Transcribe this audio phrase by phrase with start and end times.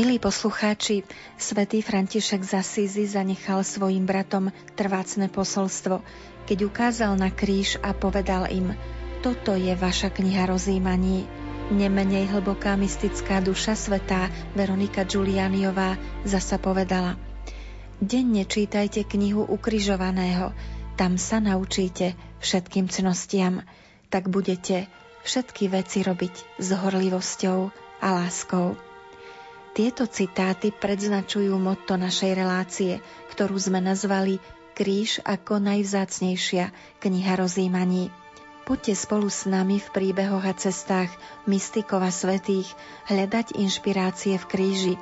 [0.00, 1.04] Milí poslucháči,
[1.36, 6.00] svätý František z Asízy zanechal svojim bratom trvácne posolstvo,
[6.48, 8.72] keď ukázal na kríž a povedal im
[9.20, 11.28] Toto je vaša kniha rozímaní.
[11.68, 17.20] Nemenej hlboká mystická duša svetá Veronika Giulianiová zasa povedala
[18.00, 20.56] Denne čítajte knihu ukrižovaného,
[20.96, 23.68] tam sa naučíte všetkým cnostiam,
[24.08, 24.88] tak budete
[25.28, 27.58] všetky veci robiť s horlivosťou
[28.00, 28.89] a láskou.
[29.70, 32.98] Tieto citáty predznačujú motto našej relácie,
[33.30, 34.42] ktorú sme nazvali
[34.74, 38.10] Kríž ako najvzácnejšia kniha rozímaní.
[38.66, 41.10] Poďte spolu s nami v príbehoch a cestách
[41.46, 42.66] mystikov a svetých
[43.06, 44.94] hľadať inšpirácie v kríži,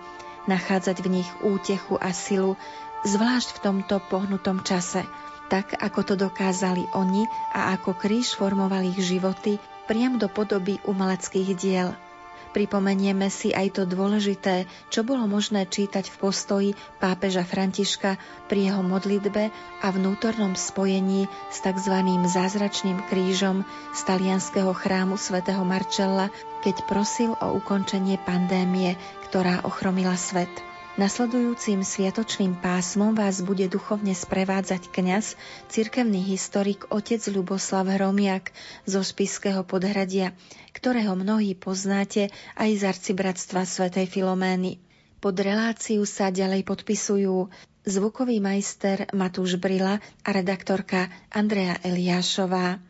[0.50, 2.60] nachádzať v nich útechu a silu,
[3.08, 5.00] zvlášť v tomto pohnutom čase,
[5.48, 7.24] tak ako to dokázali oni
[7.56, 9.56] a ako kríž formoval ich životy
[9.88, 11.92] priam do podoby umeleckých diel–
[12.48, 18.16] Pripomenieme si aj to dôležité, čo bolo možné čítať v postoji pápeža Františka
[18.48, 19.52] pri jeho modlitbe
[19.84, 21.96] a vnútornom spojení s tzv.
[22.28, 26.32] zázračným krížom z talianského chrámu svätého Marcella,
[26.64, 28.96] keď prosil o ukončenie pandémie,
[29.28, 30.67] ktorá ochromila svet.
[30.98, 35.38] Nasledujúcim sviatočným pásmom vás bude duchovne sprevádzať kňaz,
[35.70, 38.50] cirkevný historik otec Ľuboslav Hromiak
[38.82, 40.34] zo Spiského podhradia,
[40.74, 44.82] ktorého mnohí poznáte aj z arcibratstva svätej Filomény.
[45.22, 47.46] Pod reláciu sa ďalej podpisujú
[47.86, 52.82] zvukový majster Matúš Brila a redaktorka Andrea Eliášová.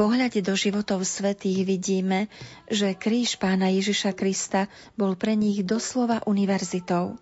[0.00, 2.32] Pohľade do životov svetých vidíme,
[2.72, 7.20] že kríž pána Ježiša Krista bol pre nich doslova univerzitou.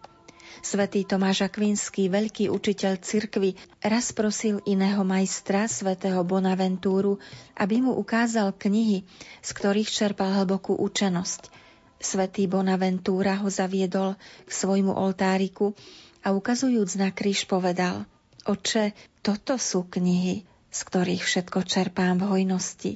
[0.62, 7.18] Svetý Tomáš Akvinský, veľký učiteľ cirkvy, raz prosil iného majstra, svätého Bonaventúru,
[7.58, 9.02] aby mu ukázal knihy,
[9.42, 11.42] z ktorých čerpal hlbokú učenosť–
[11.98, 14.14] Svetý Bonaventúra ho zaviedol
[14.46, 15.74] k svojmu oltáriku
[16.22, 18.06] a ukazujúc na kríž povedal
[18.46, 20.46] Oče, toto sú knihy,
[20.78, 22.92] z ktorých všetko čerpám v hojnosti.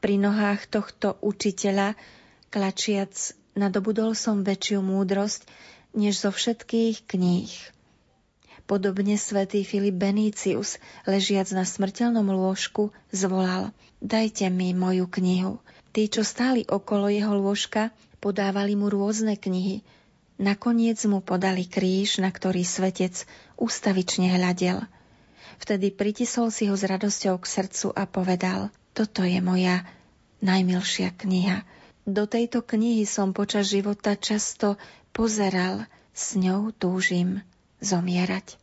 [0.00, 2.00] Pri nohách tohto učiteľa,
[2.48, 3.12] klačiac,
[3.52, 5.44] nadobudol som väčšiu múdrosť,
[5.92, 7.52] než zo všetkých kníh.
[8.64, 15.60] Podobne svätý Filip Benícius, ležiac na smrteľnom lôžku, zvolal Dajte mi moju knihu.
[15.92, 17.92] Tí, čo stáli okolo jeho lôžka,
[18.24, 19.84] podávali mu rôzne knihy.
[20.40, 23.28] Nakoniec mu podali kríž, na ktorý svetec
[23.60, 24.88] ústavične hľadel.
[25.60, 29.86] Vtedy pritisol si ho s radosťou k srdcu a povedal, toto je moja
[30.44, 31.64] najmilšia kniha.
[32.04, 34.76] Do tejto knihy som počas života často
[35.16, 37.42] pozeral, s ňou túžim
[37.82, 38.54] zomierať.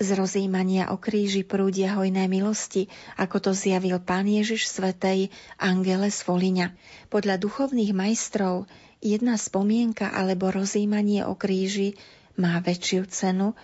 [0.00, 2.86] Z rozímania o kríži prúdia hojné milosti,
[3.18, 6.72] ako to zjavil pán Ježiš Svetej Angele z Voliňa.
[7.10, 8.70] Podľa duchovných majstrov
[9.00, 11.96] Jedna spomienka alebo rozímanie o kríži
[12.36, 13.56] má väčšiu cenu,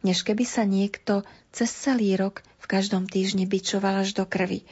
[0.00, 4.64] než keby sa niekto cez celý rok v každom týždni bičoval až do krvi.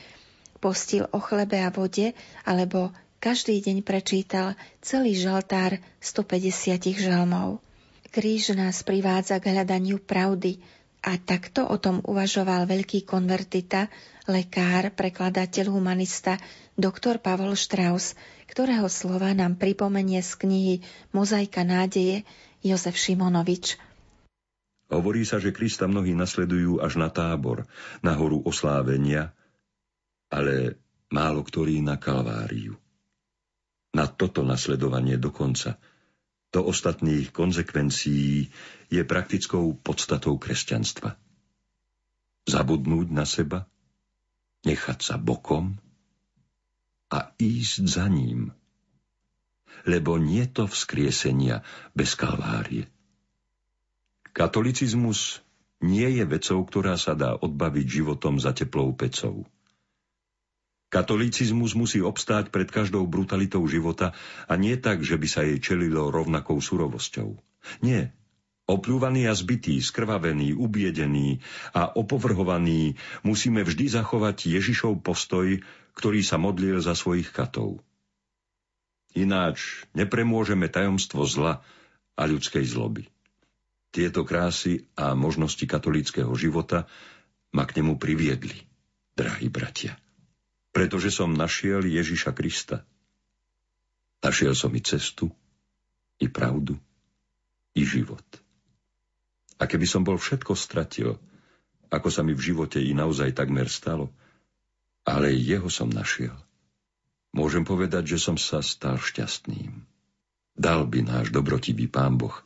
[0.59, 7.59] Postil o chlebe a vode, alebo každý deň prečítal celý žaltár 150 žalmov.
[8.09, 10.59] Kríž nás privádza k hľadaniu pravdy
[11.05, 13.87] a takto o tom uvažoval veľký konvertita,
[14.27, 16.41] lekár, prekladateľ humanista,
[16.75, 18.19] doktor Pavol Strauss,
[18.51, 20.75] ktorého slova nám pripomenie z knihy
[21.15, 22.27] Mozaika nádeje
[22.65, 23.79] Jozef Šimonovič.
[24.89, 27.69] Hovorí sa, že Krista mnohí nasledujú až na tábor,
[28.01, 29.37] na horu oslávenia,
[30.33, 30.81] ale
[31.13, 32.77] málo ktorý na Kalváriu.
[33.93, 35.77] Na toto nasledovanie dokonca,
[36.49, 38.49] do ostatných konsekvencií
[38.89, 41.21] je praktickou podstatou kresťanstva.
[42.49, 43.69] Zabudnúť na seba,
[44.65, 45.77] nechať sa bokom
[47.13, 48.49] a ísť za ním.
[49.85, 51.61] Lebo nie to vzkriesenia
[51.93, 52.89] bez kalvárie.
[54.39, 55.43] Katolicizmus
[55.83, 59.43] nie je vecou, ktorá sa dá odbaviť životom za teplou pecou.
[60.95, 64.15] Katolicizmus musí obstáť pred každou brutalitou života
[64.47, 67.35] a nie tak, že by sa jej čelilo rovnakou surovosťou.
[67.83, 68.15] Nie.
[68.71, 71.43] Opľúvaný a zbytý, skrvavený, ubiedený
[71.75, 72.95] a opovrhovaný
[73.27, 75.59] musíme vždy zachovať Ježišov postoj,
[75.99, 77.83] ktorý sa modlil za svojich katov.
[79.19, 81.59] Ináč nepremôžeme tajomstvo zla
[82.15, 83.11] a ľudskej zloby.
[83.99, 86.87] Tieto krásy a možnosti katolíckého života
[87.51, 88.55] ma k nemu priviedli,
[89.19, 89.99] drahí bratia.
[90.71, 92.87] Pretože som našiel Ježiša Krista.
[94.23, 95.35] Našiel som i cestu,
[96.23, 96.79] i pravdu,
[97.75, 98.23] i život.
[99.59, 101.19] A keby som bol všetko stratil,
[101.91, 104.15] ako sa mi v živote i naozaj takmer stalo,
[105.03, 106.39] ale jeho som našiel.
[107.35, 109.75] Môžem povedať, že som sa stal šťastným.
[110.55, 112.39] Dal by náš dobrotivý Pán Boh,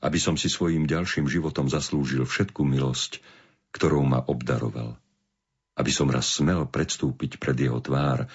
[0.00, 3.20] aby som si svojim ďalším životom zaslúžil všetku milosť,
[3.76, 4.96] ktorou ma obdaroval.
[5.76, 8.26] Aby som raz smel predstúpiť pred jeho tvár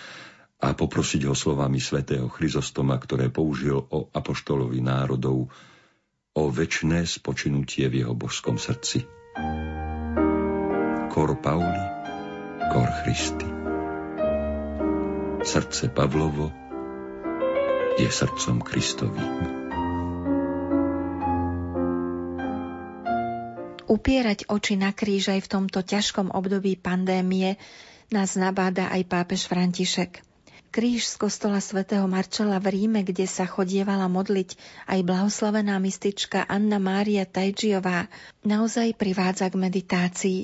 [0.62, 5.52] a poprosiť ho slovami svätého Chryzostoma, ktoré použil o apoštolovi národov,
[6.36, 9.08] o väčšné spočinutie v jeho božskom srdci.
[11.12, 11.86] Kor Pauli,
[12.72, 13.48] kor Christi.
[15.46, 16.52] Srdce Pavlovo
[17.96, 19.65] je srdcom Kristovým.
[23.86, 27.62] Upierať oči na kríž aj v tomto ťažkom období pandémie
[28.10, 30.26] nás nabáda aj pápež František.
[30.76, 34.60] Kríž z kostola svätého Marčela v Ríme, kde sa chodievala modliť
[34.92, 38.12] aj blahoslavená mystička Anna Mária Tajčiová,
[38.44, 40.40] naozaj privádza k meditácii.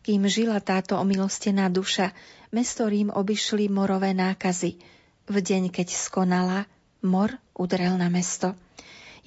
[0.00, 2.16] Kým žila táto omilostená duša,
[2.48, 4.80] mesto Rím obišli morové nákazy.
[5.28, 6.64] V deň, keď skonala,
[7.04, 8.56] mor udrel na mesto.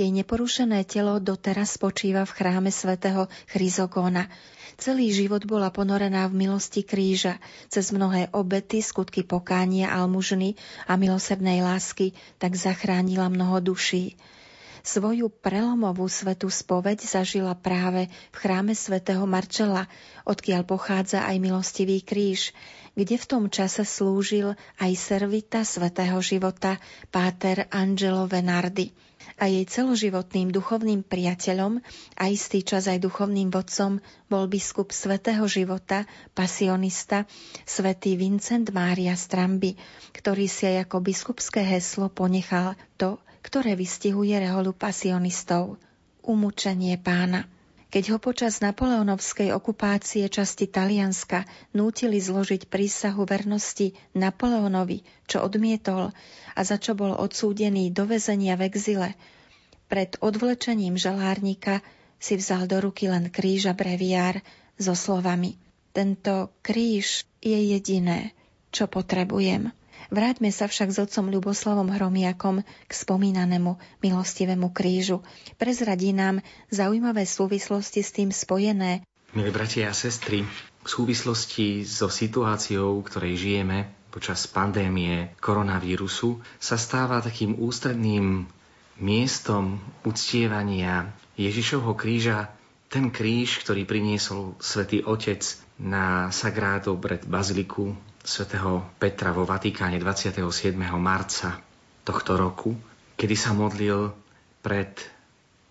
[0.02, 4.34] Jej neporušené telo doteraz spočíva v chráme svätého Chryzogóna.
[4.82, 7.38] Celý život bola ponorená v milosti kríža,
[7.70, 10.58] cez mnohé obety, skutky pokánia, almužny
[10.90, 14.18] a milosrdnej lásky, tak zachránila mnoho duší.
[14.82, 19.86] Svoju prelomovú svetú spoveď zažila práve v chráme svätého Marčela,
[20.26, 22.50] odkiaľ pochádza aj milostivý kríž,
[22.98, 26.82] kde v tom čase slúžil aj servita svätého života
[27.14, 28.92] páter Angelo Venardi.
[29.42, 31.82] A jej celoživotným duchovným priateľom
[32.18, 33.98] a istý čas aj duchovným vodcom
[34.30, 36.06] bol biskup svetého života,
[36.38, 37.26] pasionista,
[37.66, 39.78] svätý Vincent Mária Stramby,
[40.14, 45.78] ktorý si aj ako biskupské heslo ponechal to, ktoré vystihuje reholu pasionistov–
[46.32, 47.50] umúčenie pána
[47.92, 51.44] keď ho počas napoleonovskej okupácie časti Talianska
[51.76, 56.16] nútili zložiť prísahu vernosti Napoleonovi, čo odmietol
[56.56, 59.12] a za čo bol odsúdený do väzenia v exile.
[59.92, 61.84] Pred odvlečením žalárnika
[62.16, 64.40] si vzal do ruky len kríž a breviár
[64.80, 65.60] so slovami
[65.92, 68.32] Tento kríž je jediné,
[68.72, 69.76] čo potrebujem.
[70.12, 75.24] Vráťme sa však s otcom Ľuboslavom Hromiakom k spomínanému milostivému krížu.
[75.56, 79.08] Prezradí nám zaujímavé súvislosti s tým spojené.
[79.32, 80.44] Milí bratia a sestry,
[80.84, 88.52] v súvislosti so situáciou, v ktorej žijeme počas pandémie koronavírusu, sa stáva takým ústredným
[89.00, 91.08] miestom uctievania
[91.40, 92.52] Ježišovho kríža
[92.92, 95.40] ten kríž, ktorý priniesol svätý Otec
[95.80, 100.78] na Sagrádo pred Baziliku svätého Petra vo Vatikáne 27.
[100.98, 101.58] marca
[102.06, 102.78] tohto roku,
[103.18, 104.14] kedy sa modlil
[104.62, 104.94] pred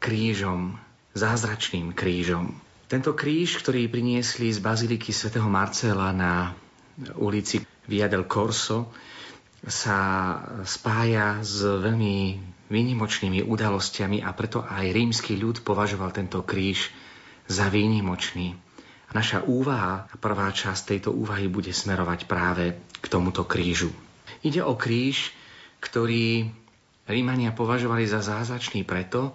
[0.02, 0.74] krížom,
[1.14, 2.54] zázračným krížom.
[2.90, 6.54] Tento kríž, ktorý priniesli z baziliky svätého Marcela na
[7.14, 8.90] ulici Via del Corso,
[9.66, 9.98] sa
[10.64, 12.40] spája s veľmi
[12.70, 16.88] výnimočnými udalosťami a preto aj rímsky ľud považoval tento kríž
[17.50, 18.54] za výnimočný.
[19.10, 23.90] Naša úvaha, prvá časť tejto úvahy bude smerovať práve k tomuto krížu.
[24.46, 25.34] Ide o kríž,
[25.82, 26.46] ktorý
[27.10, 29.34] Rímania považovali za zázračný preto,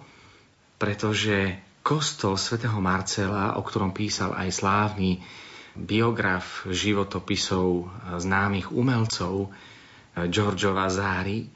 [0.80, 5.20] pretože kostol svätého Marcela, o ktorom písal aj slávny
[5.76, 9.52] biograf životopisov známych umelcov
[10.32, 11.52] Giorgio Vasari,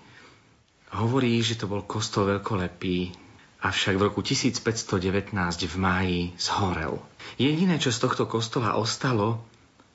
[0.93, 3.17] hovorí, že to bol kostol veľkolepý,
[3.61, 5.37] avšak v roku 1519
[5.69, 7.01] v máji zhorel.
[7.37, 9.45] Jediné, čo z tohto kostola ostalo,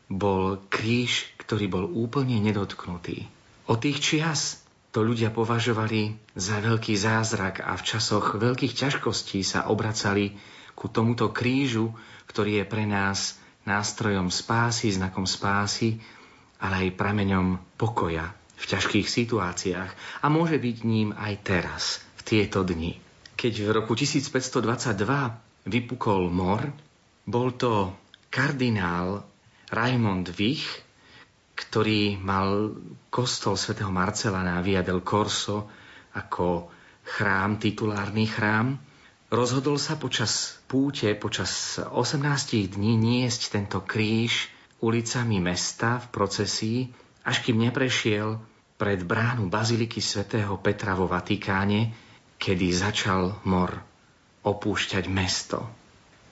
[0.05, 3.25] bol kríž, ktorý bol úplne nedotknutý.
[3.65, 4.61] Od tých čias
[4.93, 10.37] to ľudia považovali za veľký zázrak a v časoch veľkých ťažkostí sa obracali
[10.77, 11.91] ku tomuto krížu,
[12.29, 15.97] ktorý je pre nás nástrojom spásy, znakom spásy,
[16.61, 21.83] ale aj prameňom pokoja v ťažkých situáciách a môže byť ním aj teraz,
[22.15, 23.04] v tieto dni.
[23.45, 26.65] Keď v roku 1522 vypukol mor,
[27.29, 27.93] bol to
[28.33, 29.21] kardinál
[29.69, 30.65] Raimond Wich,
[31.53, 32.73] ktorý mal
[33.13, 35.69] kostol svätého Marcela na Via del Corso
[36.17, 36.73] ako
[37.05, 38.81] chrám, titulárny chrám,
[39.29, 42.25] rozhodol sa počas púte, počas 18
[42.73, 44.49] dní niesť tento kríž
[44.81, 46.79] ulicami mesta v procesii,
[47.21, 48.41] až kým neprešiel
[48.81, 52.04] pred bránu Baziliky svätého Petra vo Vatikáne,
[52.45, 53.73] kedy začal mor
[54.45, 55.65] opúšťať mesto.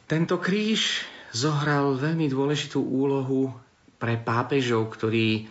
[0.06, 1.02] Tento kríž
[1.34, 3.50] zohral veľmi dôležitú úlohu
[3.98, 5.50] pre pápežov, ktorí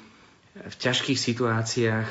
[0.54, 2.09] v ťažkých situáciách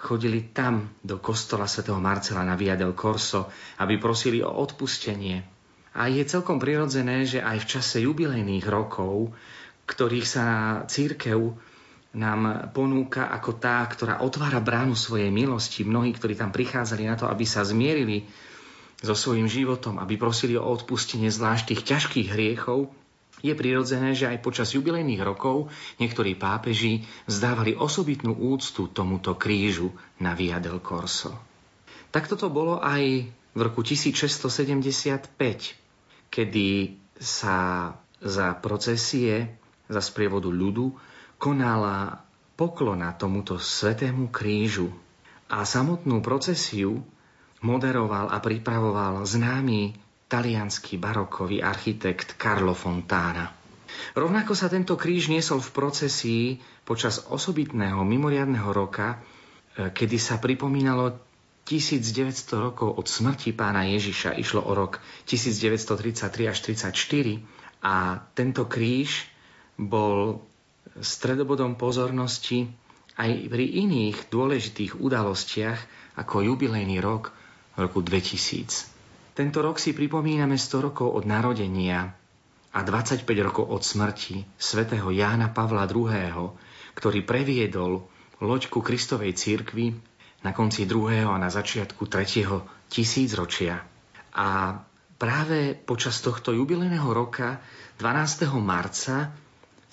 [0.00, 5.44] chodili tam do kostola svätého Marcela na Via del Corso, aby prosili o odpustenie.
[5.92, 9.36] A je celkom prirodzené, že aj v čase jubilejných rokov,
[9.84, 10.46] ktorých sa
[10.88, 11.52] církev
[12.14, 15.82] nám ponúka ako tá, ktorá otvára bránu svojej milosti.
[15.82, 18.24] Mnohí, ktorí tam prichádzali na to, aby sa zmierili
[19.02, 22.88] so svojím životom, aby prosili o odpustenie zvlášť tých ťažkých hriechov,
[23.44, 25.68] je prirodzené, že aj počas jubilejných rokov
[26.00, 31.36] niektorí pápeži zdávali osobitnú úctu tomuto krížu na Via del Corso.
[32.08, 35.36] Takto to bolo aj v roku 1675,
[36.32, 36.68] kedy
[37.20, 37.90] sa
[38.24, 39.60] za procesie,
[39.92, 40.96] za sprievodu ľudu,
[41.44, 42.24] konala
[42.56, 44.88] poklona tomuto svetému krížu.
[45.52, 47.04] A samotnú procesiu
[47.60, 49.92] moderoval a pripravoval známy
[50.24, 53.52] talianský barokový architekt Carlo Fontana.
[54.16, 56.44] Rovnako sa tento kríž niesol v procesii
[56.88, 59.16] počas osobitného mimoriadného roka, e,
[59.92, 61.20] kedy sa pripomínalo
[61.68, 64.40] 1900 rokov od smrti pána Ježiša.
[64.40, 64.98] Išlo o rok
[65.28, 69.28] 1933 až 1934 a tento kríž
[69.76, 70.40] bol
[71.00, 72.70] stredobodom pozornosti
[73.14, 75.78] aj pri iných dôležitých udalostiach
[76.18, 77.30] ako jubilejný rok
[77.78, 79.34] roku 2000.
[79.34, 82.14] Tento rok si pripomíname 100 rokov od narodenia
[82.74, 86.54] a 25 rokov od smrti svätého Jána Pavla II.,
[86.94, 88.06] ktorý previedol
[88.38, 89.94] loďku Kristovej církvy
[90.46, 91.26] na konci 2.
[91.26, 92.90] a na začiatku 3.
[92.90, 93.82] tisícročia.
[94.34, 94.78] A
[95.18, 97.58] práve počas tohto jubilejného roka
[97.98, 98.50] 12.
[98.58, 99.34] marca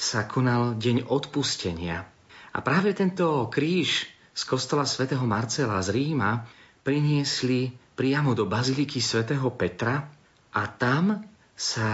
[0.02, 2.10] sa konal Deň odpustenia.
[2.52, 6.50] A práve tento kríž z kostola svätého Marcela z Ríma
[6.82, 10.10] priniesli priamo do baziliky svätého Petra
[10.58, 11.22] a tam
[11.54, 11.90] sa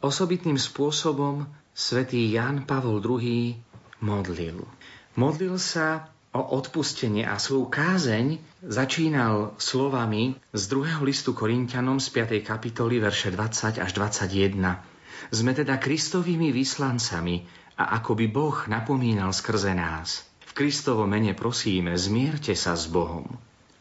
[0.00, 1.44] osobitným spôsobom
[1.76, 3.52] svätý Jan Pavol II
[4.00, 4.64] modlil.
[5.20, 12.40] Modlil sa o odpustenie a svoju kázeň začínal slovami z druhého listu Korintianom z 5.
[12.48, 14.80] kapitoly verše 20 až 21.
[15.28, 17.44] Sme teda Kristovými vyslancami
[17.76, 20.24] a ako by Boh napomínal skrze nás.
[20.48, 23.28] V Kristovo mene prosíme, zmierte sa s Bohom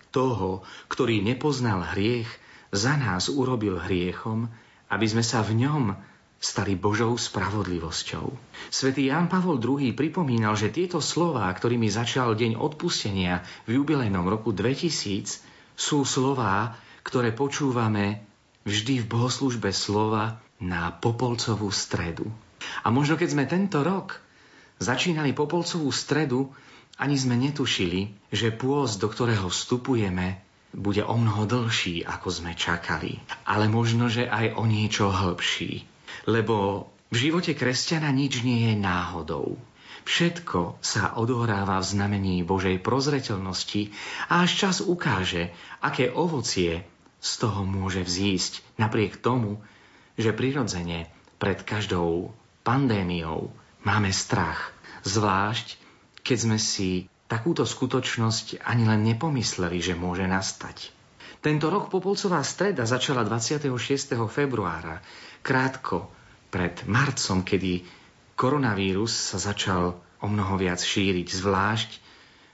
[0.09, 2.29] toho, ktorý nepoznal hriech,
[2.69, 4.49] za nás urobil hriechom,
[4.89, 5.97] aby sme sa v ňom
[6.39, 8.31] stali Božou spravodlivosťou.
[8.69, 14.53] Svetý Jan Pavol II pripomínal, že tieto slová, ktorými začal deň odpustenia v jubilejnom roku
[14.53, 15.41] 2000,
[15.75, 18.23] sú slová, ktoré počúvame
[18.63, 22.27] vždy v bohoslužbe slova na Popolcovú stredu.
[22.83, 24.19] A možno keď sme tento rok
[24.79, 26.51] začínali Popolcovú stredu,
[26.99, 30.43] ani sme netušili, že pôst, do ktorého vstupujeme,
[30.75, 33.17] bude o mnoho dlhší, ako sme čakali.
[33.47, 35.87] Ale možno, že aj o niečo hĺbší.
[36.29, 39.57] Lebo v živote kresťana nič nie je náhodou.
[40.05, 43.93] Všetko sa odohráva v znamení Božej prozreteľnosti
[44.29, 46.85] a až čas ukáže, aké ovocie
[47.19, 49.61] z toho môže vzísť, napriek tomu,
[50.19, 51.07] že prirodzene
[51.39, 52.35] pred každou
[52.67, 53.55] pandémiou
[53.87, 54.75] máme strach,
[55.07, 55.79] zvlášť
[56.19, 60.91] keď sme si takúto skutočnosť ani len nepomysleli, že môže nastať.
[61.39, 63.71] Tento rok Popolcová streda začala 26.
[64.27, 64.99] februára,
[65.39, 66.11] krátko
[66.51, 67.87] pred marcom, kedy
[68.35, 71.89] koronavírus sa začal o mnoho viac šíriť, zvlášť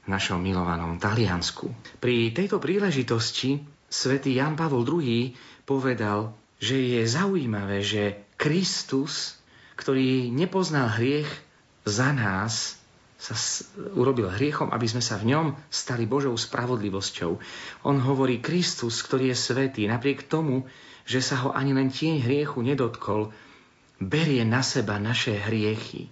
[0.06, 1.74] v našom milovanom Taliansku.
[1.98, 3.58] Pri tejto príležitosti
[3.90, 5.34] svätý Jan Pavol II
[5.66, 6.30] povedal,
[6.66, 9.38] že je zaujímavé, že Kristus,
[9.78, 11.30] ktorý nepoznal hriech
[11.86, 12.82] za nás,
[13.22, 13.38] sa
[13.94, 17.32] urobil hriechom, aby sme sa v ňom stali Božou spravodlivosťou.
[17.86, 20.66] On hovorí Kristus, ktorý je svetý, napriek tomu,
[21.06, 23.30] že sa ho ani len tieň hriechu nedotkol,
[24.02, 26.10] berie na seba naše hriechy.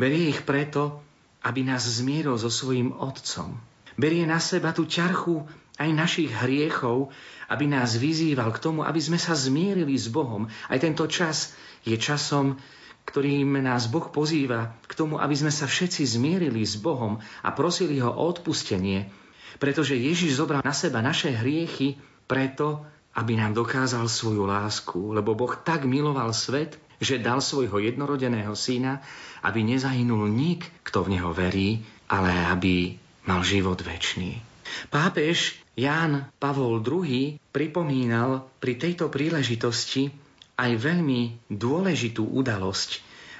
[0.00, 1.04] Berie ich preto,
[1.44, 3.60] aby nás zmieril so svojím Otcom.
[4.00, 5.44] Berie na seba tú ťarchu
[5.80, 7.08] aj našich hriechov,
[7.48, 10.48] aby nás vyzýval k tomu, aby sme sa zmierili s Bohom.
[10.68, 12.60] Aj tento čas je časom,
[13.08, 17.98] ktorým nás Boh pozýva k tomu, aby sme sa všetci zmierili s Bohom a prosili
[17.98, 19.10] ho o odpustenie,
[19.58, 21.98] pretože Ježiš zobral na seba naše hriechy
[22.30, 28.54] preto, aby nám dokázal svoju lásku, lebo Boh tak miloval svet, že dal svojho jednorodeného
[28.54, 29.02] syna,
[29.42, 34.51] aby nezahynul nik, kto v neho verí, ale aby mal život väčší.
[34.90, 40.12] Pápež Ján Pavol II pripomínal pri tejto príležitosti
[40.60, 42.90] aj veľmi dôležitú udalosť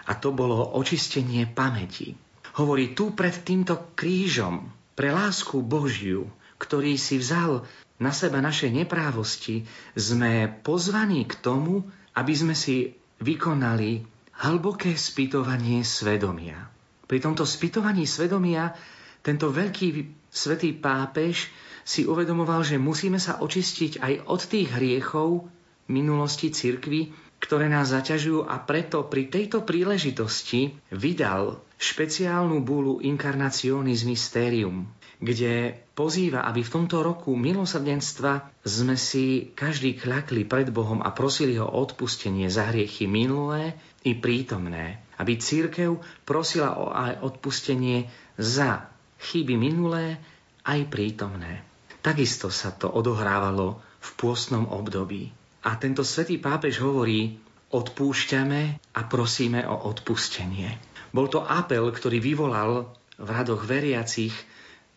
[0.08, 2.16] a to bolo očistenie pamäti.
[2.58, 6.28] Hovorí tu pred týmto krížom pre lásku Božiu,
[6.60, 7.64] ktorý si vzal
[8.02, 9.62] na seba naše neprávosti,
[9.94, 11.86] sme pozvaní k tomu,
[12.18, 14.02] aby sme si vykonali
[14.42, 16.58] hlboké spytovanie svedomia.
[17.06, 18.74] Pri tomto spytovaní svedomia
[19.22, 19.86] tento veľký
[20.32, 21.52] svetý pápež
[21.84, 25.46] si uvedomoval, že musíme sa očistiť aj od tých hriechov,
[25.92, 34.86] minulosti cirkvy, ktoré nás zaťažujú a preto pri tejto príležitosti vydal špeciálnu búlu Incarnationis Mysterium,
[35.18, 41.58] kde pozýva, aby v tomto roku milosrdenstva sme si každý kľakli pred Bohom a prosili
[41.58, 43.74] ho o odpustenie za hriechy minulé
[44.06, 45.02] i prítomné.
[45.18, 48.06] Aby církev prosila o aj odpustenie
[48.38, 48.91] za
[49.22, 50.18] chyby minulé
[50.66, 51.62] aj prítomné.
[52.02, 55.30] Takisto sa to odohrávalo v pôstnom období.
[55.62, 57.38] A tento svätý pápež hovorí,
[57.70, 60.74] odpúšťame a prosíme o odpustenie.
[61.14, 64.34] Bol to apel, ktorý vyvolal v radoch veriacich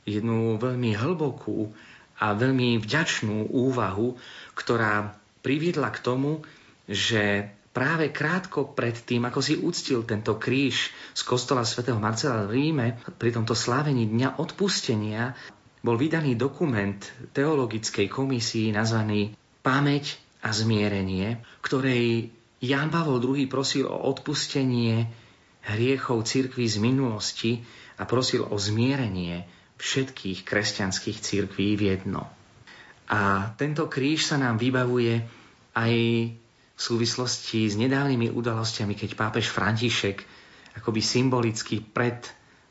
[0.04, 1.70] jednu veľmi hlbokú
[2.18, 4.18] a veľmi vďačnú úvahu,
[4.58, 5.14] ktorá
[5.46, 6.42] priviedla k tomu,
[6.90, 12.56] že práve krátko pred tým, ako si uctil tento kríž z kostola svätého Marcela v
[12.56, 12.88] Ríme,
[13.20, 15.36] pri tomto slávení Dňa odpustenia,
[15.84, 16.98] bol vydaný dokument
[17.36, 22.32] teologickej komisii nazvaný Pamäť a zmierenie, ktorej
[22.64, 25.12] Ján Pavol II prosil o odpustenie
[25.68, 27.52] hriechov cirkví z minulosti
[28.00, 29.44] a prosil o zmierenie
[29.76, 32.24] všetkých kresťanských cirkví v jedno.
[33.12, 35.22] A tento kríž sa nám vybavuje
[35.76, 35.94] aj
[36.76, 40.28] v súvislosti s nedávnymi udalosťami, keď pápež František
[40.76, 42.20] akoby symbolicky pred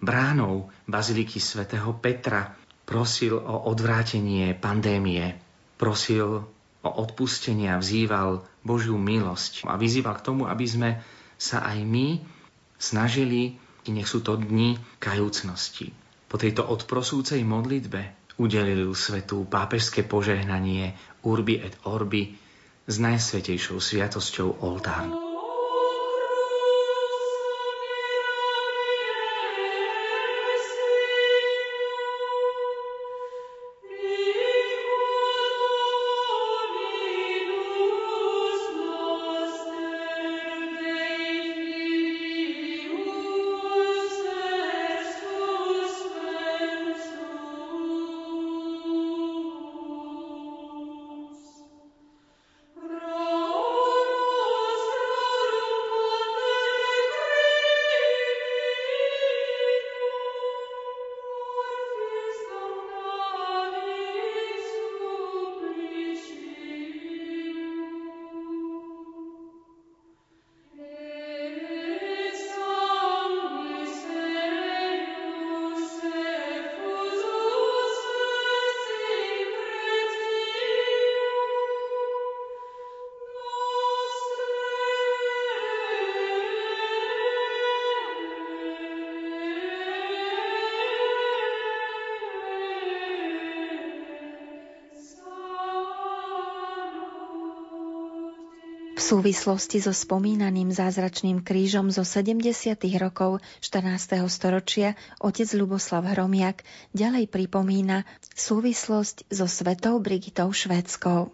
[0.04, 2.52] bránou Baziliky svätého Petra
[2.84, 5.40] prosil o odvrátenie pandémie,
[5.80, 6.44] prosil
[6.84, 10.90] o odpustenie a vzýval Božiu milosť a vyzýval k tomu, aby sme
[11.40, 12.20] sa aj my
[12.76, 13.56] snažili,
[13.88, 15.96] nech sú to dni kajúcnosti.
[16.28, 20.92] Po tejto odprosúcej modlitbe udelili svetu pápežské požehnanie
[21.24, 22.43] Urbi et Orbi
[22.84, 25.23] s najsvetejšou sviatosťou oltárnu.
[99.04, 102.72] Súvislosti so spomínaným zázračným krížom zo 70.
[102.96, 104.24] rokov 14.
[104.32, 106.64] storočia otec Luboslav Hromiak
[106.96, 111.28] ďalej pripomína súvislosť so svetou Brigitou Švédskou.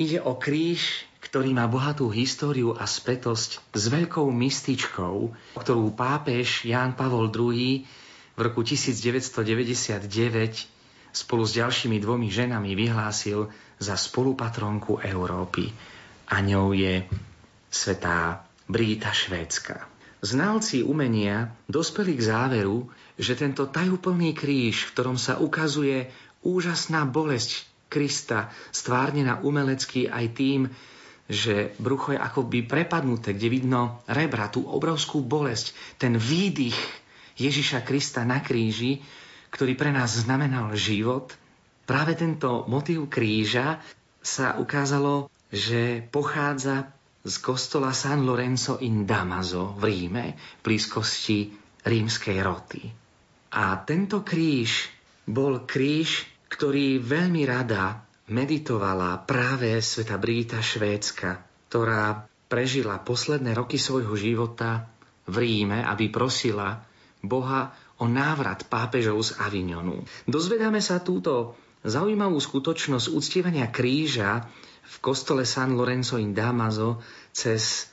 [0.00, 5.16] Ide o kríž, ktorý má bohatú históriu a spätosť s veľkou mystičkou,
[5.60, 7.84] ktorú pápež Ján Pavol II
[8.32, 10.08] v roku 1999
[11.12, 15.68] spolu s ďalšími dvomi ženami vyhlásil za spolupatronku Európy
[16.30, 17.02] a ňou je
[17.68, 19.90] svetá Brigita Švédska.
[20.22, 22.86] Znalci umenia dospeli k záveru,
[23.18, 26.06] že tento tajúplný kríž, v ktorom sa ukazuje
[26.46, 30.60] úžasná bolesť Krista, stvárnená umelecky aj tým,
[31.26, 36.78] že brucho je akoby prepadnuté, kde vidno rebra, tú obrovskú bolesť, ten výdych
[37.34, 39.02] Ježiša Krista na kríži,
[39.50, 41.34] ktorý pre nás znamenal život,
[41.86, 43.82] práve tento motív kríža
[44.22, 51.52] sa ukázalo že pochádza z kostola San Lorenzo in Damaso v Ríme, v blízkosti
[51.84, 52.82] rímskej roty.
[53.50, 54.88] A tento kríž
[55.28, 64.14] bol kríž, ktorý veľmi rada meditovala práve sveta Brigita Švédska, ktorá prežila posledné roky svojho
[64.14, 64.86] života
[65.26, 66.82] v Ríme, aby prosila
[67.20, 70.02] Boha o návrat pápežov z Avignonu.
[70.24, 74.48] Dozvedáme sa túto zaujímavú skutočnosť uctievania kríža
[74.90, 76.98] v kostole San Lorenzo in Damaso
[77.30, 77.86] cez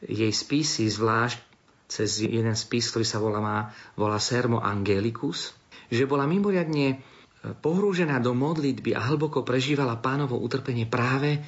[0.00, 1.38] jej spisy, zvlášť
[1.88, 3.58] cez jeden spis, ktorý sa volá, má,
[3.96, 5.52] volá Sermo Angelicus,
[5.88, 6.96] že bola mimoriadne e,
[7.52, 11.40] pohrúžená do modlitby a hlboko prežívala pánovo utrpenie práve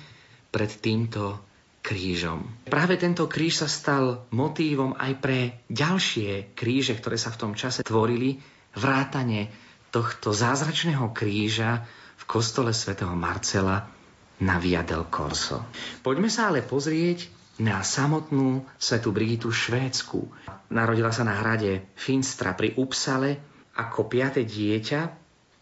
[0.49, 1.41] pred týmto
[1.85, 2.69] krížom.
[2.69, 7.85] Práve tento kríž sa stal motívom aj pre ďalšie kríže, ktoré sa v tom čase
[7.85, 8.41] tvorili,
[8.77, 9.49] vrátane
[9.93, 11.85] tohto zázračného kríža
[12.17, 14.00] v kostole svätého Marcela
[14.41, 15.69] na Via del Corso.
[16.01, 17.29] Poďme sa ale pozrieť
[17.61, 20.25] na samotnú svetu Brigitu Švédsku.
[20.73, 23.37] Narodila sa na hrade Finstra pri Upsale
[23.77, 25.01] ako piate dieťa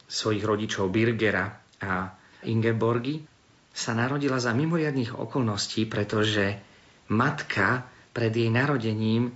[0.06, 2.14] svojich rodičov Birgera a
[2.46, 3.18] Ingeborgi.
[3.74, 6.58] Sa narodila za mimoriadných okolností, pretože
[7.10, 9.34] matka pred jej narodením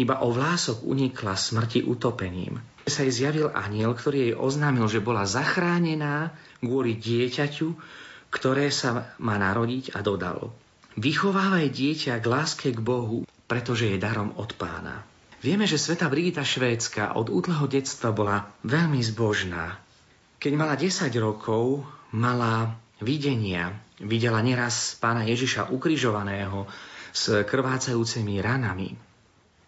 [0.00, 2.60] iba o vlások unikla smrti utopením.
[2.88, 6.32] Sa jej zjavil aniel, ktorý jej oznámil, že bola zachránená
[6.64, 7.76] kvôli dieťaťu,
[8.32, 10.50] ktoré sa má narodiť a dodal.
[10.96, 15.04] Vychovávaj dieťa k láske k Bohu, pretože je darom od pána.
[15.44, 19.76] Vieme, že sveta Brigita Švédska od útleho detstva bola veľmi zbožná.
[20.40, 23.74] Keď mala 10 rokov, mala videnia.
[23.98, 26.66] Videla neraz pána Ježiša ukrižovaného
[27.12, 28.94] s krvácajúcimi ranami.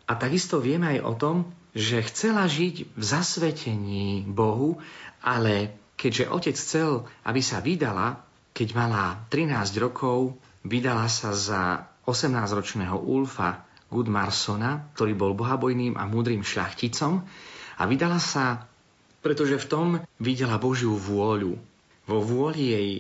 [0.05, 1.37] A takisto vieme aj o tom,
[1.75, 4.79] že chcela žiť v zasvetení Bohu,
[5.25, 6.91] ale keďže otec chcel,
[7.27, 8.23] aby sa vydala,
[8.55, 16.47] keď mala 13 rokov, vydala sa za 18-ročného Ulfa Gudmarsona, ktorý bol bohabojným a múdrym
[16.47, 17.13] šľachticom
[17.75, 18.71] a vydala sa,
[19.27, 19.89] pretože v tom
[20.23, 21.59] videla Božiu vôľu.
[22.07, 22.91] Vo vôli jej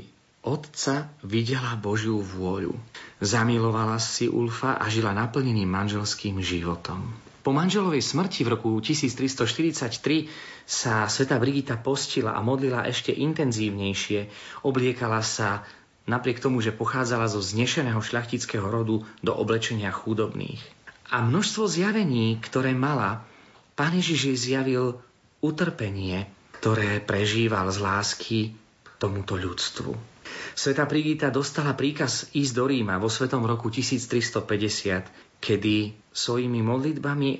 [0.42, 2.74] otca videla Božiu vôľu.
[3.22, 7.23] Zamilovala si Ulfa a žila naplneným manželským životom.
[7.44, 14.32] Po manželovej smrti v roku 1343 sa sveta Brigita postila a modlila ešte intenzívnejšie.
[14.64, 15.68] Obliekala sa
[16.08, 20.64] napriek tomu, že pochádzala zo znešeného šľachtického rodu do oblečenia chudobných.
[21.12, 23.28] A množstvo zjavení, ktoré mala,
[23.76, 25.04] pán Ježiš jej zjavil
[25.44, 26.24] utrpenie,
[26.56, 28.38] ktoré prežíval z lásky
[28.96, 29.92] tomuto ľudstvu.
[30.56, 37.30] Sveta Brigita dostala príkaz ísť do Ríma vo svetom roku 1350 kedy svojimi modlitbami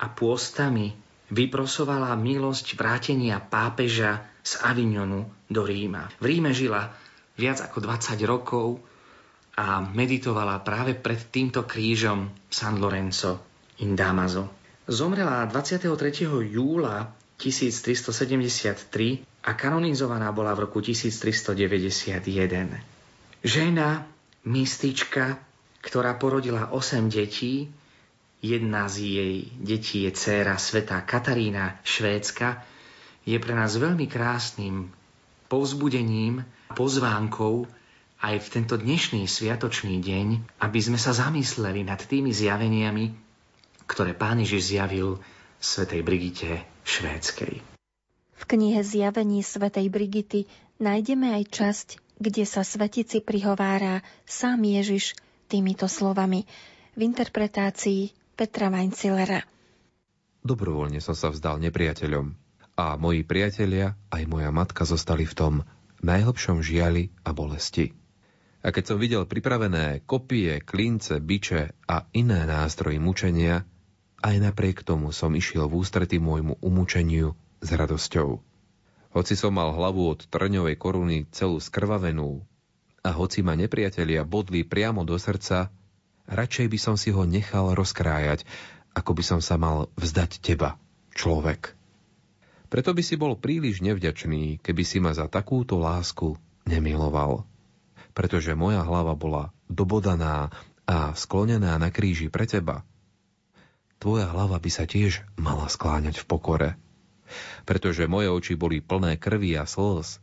[0.00, 0.96] a pôstami
[1.28, 6.08] vyprosovala milosť vrátenia pápeža z Avignonu do Ríma.
[6.18, 6.88] V Ríme žila
[7.36, 8.80] viac ako 20 rokov
[9.54, 13.38] a meditovala práve pred týmto krížom San Lorenzo
[13.84, 14.50] in Damaso.
[14.84, 15.88] Zomrela 23.
[16.50, 17.08] júla
[17.38, 22.80] 1373 a kanonizovaná bola v roku 1391.
[23.44, 24.06] Žena,
[24.44, 25.38] mystička,
[25.80, 27.68] ktorá porodila 8 detí.
[28.44, 32.60] Jedna z jej detí je dcéra sveta Katarína Švédska.
[33.24, 34.92] Je pre nás veľmi krásnym
[35.48, 36.44] povzbudením,
[36.76, 37.64] pozvánkou
[38.20, 43.16] aj v tento dnešný sviatočný deň, aby sme sa zamysleli nad tými zjaveniami,
[43.88, 45.24] ktoré Pán Ježiš zjavil
[45.56, 47.64] svetej Brigite Švédskej.
[48.36, 50.44] V knihe Zjavení svetej Brigity
[50.84, 51.88] nájdeme aj časť,
[52.20, 55.16] kde sa svetici prihovára sám Ježiš
[55.48, 56.44] týmito slovami
[56.92, 59.46] v interpretácii Petra Weincillera.
[60.42, 62.34] Dobrovoľne som sa vzdal nepriateľom
[62.74, 65.54] a moji priatelia aj moja matka zostali v tom
[66.02, 67.94] najhlbšom žiali a bolesti.
[68.66, 73.62] A keď som videl pripravené kopie, klince, biče a iné nástroje mučenia,
[74.24, 78.42] aj napriek tomu som išiel v ústrety môjmu umúčeniu s radosťou.
[79.14, 82.42] Hoci som mal hlavu od trňovej koruny celú skrvavenú
[83.04, 85.70] a hoci ma nepriatelia bodli priamo do srdca,
[86.30, 88.46] radšej by som si ho nechal rozkrájať,
[88.94, 90.78] ako by som sa mal vzdať teba,
[91.16, 91.74] človek.
[92.68, 96.34] Preto by si bol príliš nevďačný, keby si ma za takúto lásku
[96.66, 97.46] nemiloval.
[98.14, 100.50] Pretože moja hlava bola dobodaná
[100.86, 102.82] a sklonená na kríži pre teba–
[104.04, 106.70] tvoja hlava by sa tiež mala skláňať v pokore.
[107.64, 110.20] Pretože moje oči boli plné krvi a slz.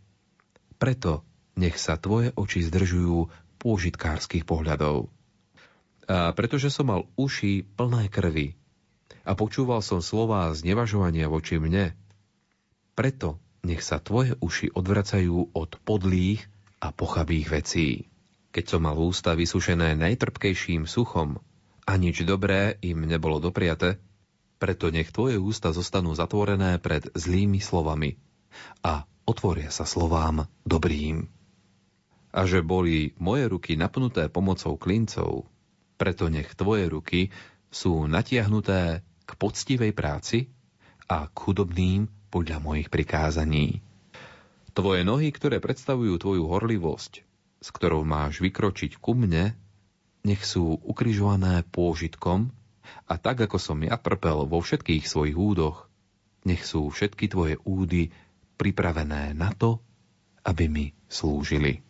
[0.78, 1.26] Preto
[1.58, 5.10] nech sa tvoje oči zdržujú pôžitkárskych pohľadov.
[6.12, 8.60] A pretože som mal uši plné krvi
[9.24, 11.96] a počúval som slová znevažovania voči mne,
[13.00, 16.44] preto nech sa tvoje uši odvracajú od podlých
[16.84, 17.88] a pochabých vecí.
[18.52, 21.40] Keď som mal ústa vysušené najtrpkejším suchom
[21.88, 23.96] a nič dobré im nebolo dopriate,
[24.60, 28.20] preto nech tvoje ústa zostanú zatvorené pred zlými slovami
[28.84, 31.32] a otvoria sa slovám dobrým.
[32.36, 35.48] A že boli moje ruky napnuté pomocou klincov,
[36.02, 37.30] preto nech tvoje ruky
[37.70, 40.50] sú natiahnuté k poctivej práci
[41.06, 43.86] a k chudobným podľa mojich prikázaní.
[44.74, 47.14] Tvoje nohy, ktoré predstavujú tvoju horlivosť,
[47.62, 49.54] s ktorou máš vykročiť ku mne,
[50.26, 52.50] nech sú ukrižované pôžitkom
[53.06, 55.86] a tak, ako som ja trpel vo všetkých svojich údoch,
[56.50, 58.10] nech sú všetky tvoje údy
[58.58, 59.78] pripravené na to,
[60.42, 61.86] aby mi slúžili.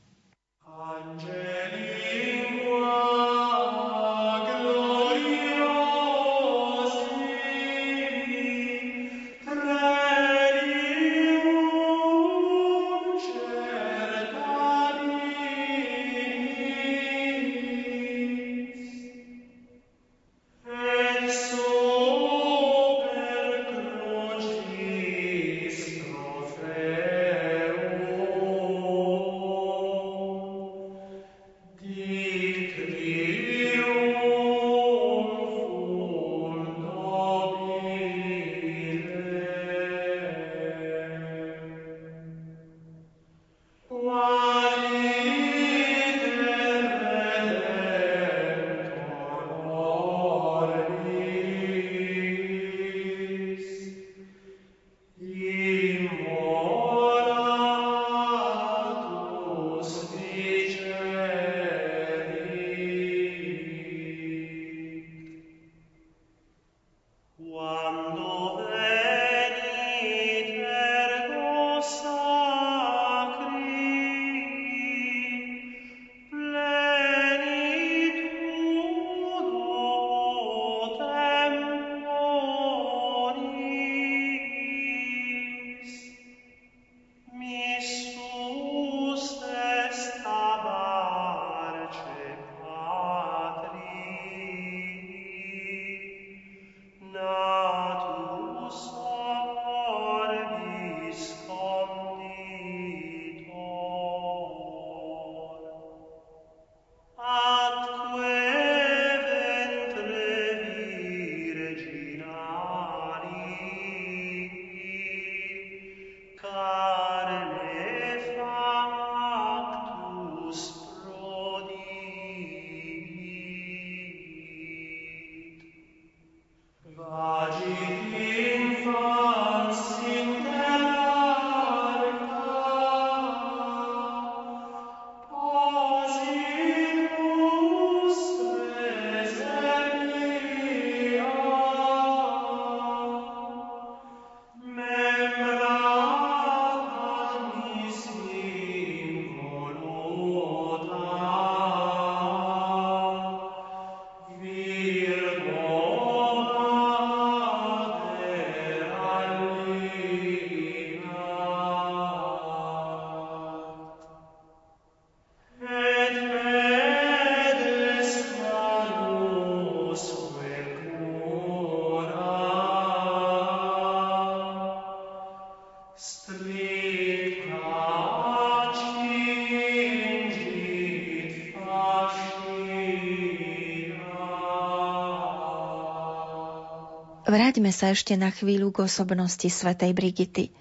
[187.31, 190.51] Vráťme sa ešte na chvíľu k osobnosti svätej Brigity.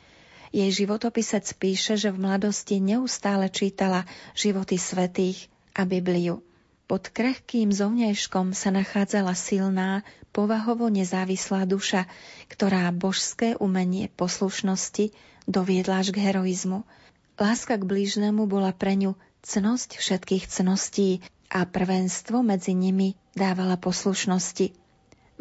[0.54, 4.06] Jej životopisec píše, že v mladosti neustále čítala
[4.38, 6.46] životy svetých a Bibliu.
[6.86, 12.06] Pod krehkým zovňajškom sa nachádzala silná, povahovo nezávislá duša,
[12.46, 15.10] ktorá božské umenie poslušnosti
[15.50, 16.86] doviedla až k heroizmu.
[17.34, 21.18] Láska k blížnemu bola pre ňu cnosť všetkých cností
[21.50, 24.79] a prvenstvo medzi nimi dávala poslušnosti.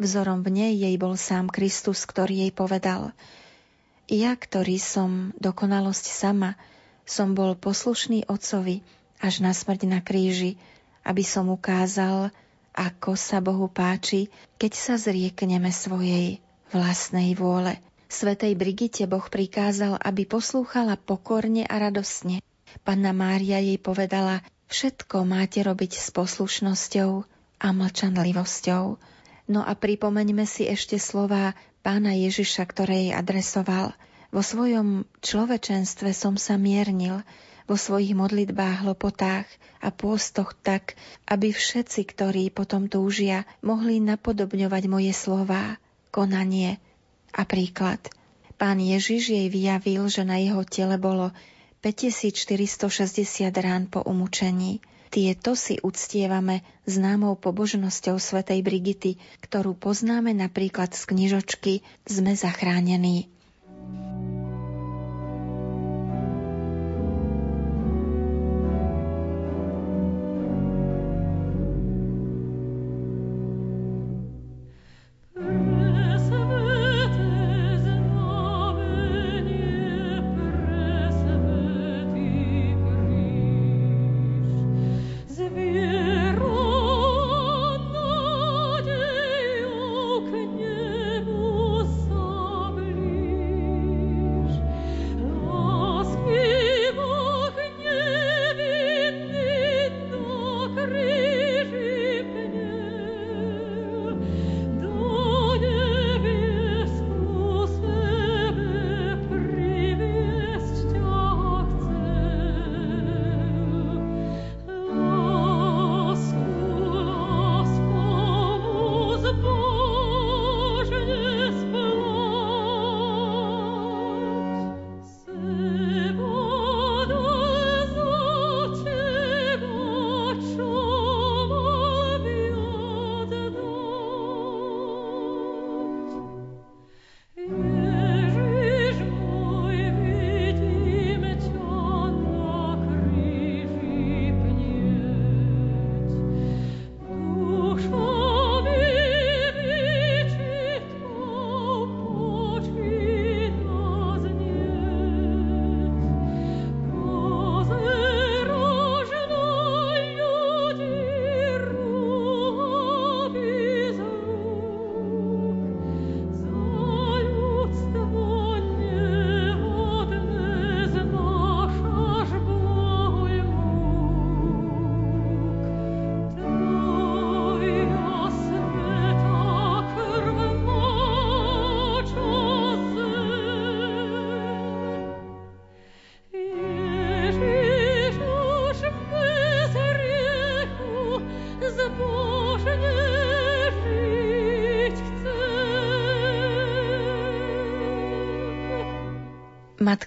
[0.00, 3.12] Vzorom v nej jej bol sám Kristus, ktorý jej povedal
[4.08, 6.56] Ja, ktorý som dokonalosť sama,
[7.04, 8.80] som bol poslušný Otcovi
[9.20, 10.56] až na smrť na kríži,
[11.04, 12.32] aby som ukázal,
[12.72, 16.40] ako sa Bohu páči, keď sa zriekneme svojej
[16.72, 17.76] vlastnej vôle.
[18.08, 22.40] Svetej Brigite Boh prikázal, aby poslúchala pokorne a radosne.
[22.88, 24.40] Panna Mária jej povedala,
[24.72, 27.10] všetko máte robiť s poslušnosťou
[27.60, 29.09] a mlčanlivosťou.
[29.50, 33.98] No a pripomeňme si ešte slová pána Ježiša, ktoré jej adresoval.
[34.30, 37.26] Vo svojom človečenstve som sa miernil,
[37.66, 39.50] vo svojich modlitbách, hlopotách
[39.82, 40.94] a pôstoch tak,
[41.26, 45.82] aby všetci, ktorí potom túžia, mohli napodobňovať moje slová,
[46.14, 46.78] konanie
[47.34, 47.98] a príklad.
[48.54, 51.34] Pán Ježiš jej vyjavil, že na jeho tele bolo
[51.82, 54.78] 5460 rán po umúčení.
[55.10, 61.72] Tieto si uctievame známou pobožnosťou svätej Brigity, ktorú poznáme napríklad z knižočky
[62.06, 63.26] Sme zachránení.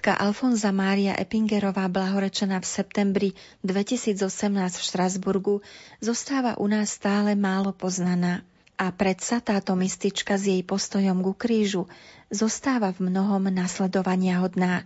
[0.04, 3.30] Matka Alfonza Mária Epingerová, blahorečená v septembri
[3.64, 4.20] 2018
[4.52, 5.64] v Štrasburgu,
[5.96, 8.44] zostáva u nás stále málo poznaná.
[8.76, 11.88] A predsa táto mystička s jej postojom ku krížu
[12.28, 14.84] zostáva v mnohom nasledovania hodná.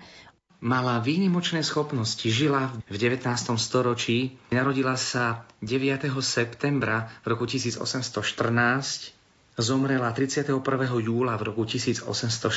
[0.62, 3.26] Mala výnimočné schopnosti, žila v 19.
[3.58, 6.14] storočí, narodila sa 9.
[6.22, 9.17] septembra roku 1814
[9.58, 10.62] zomrela 31.
[11.02, 12.54] júla v roku 1867,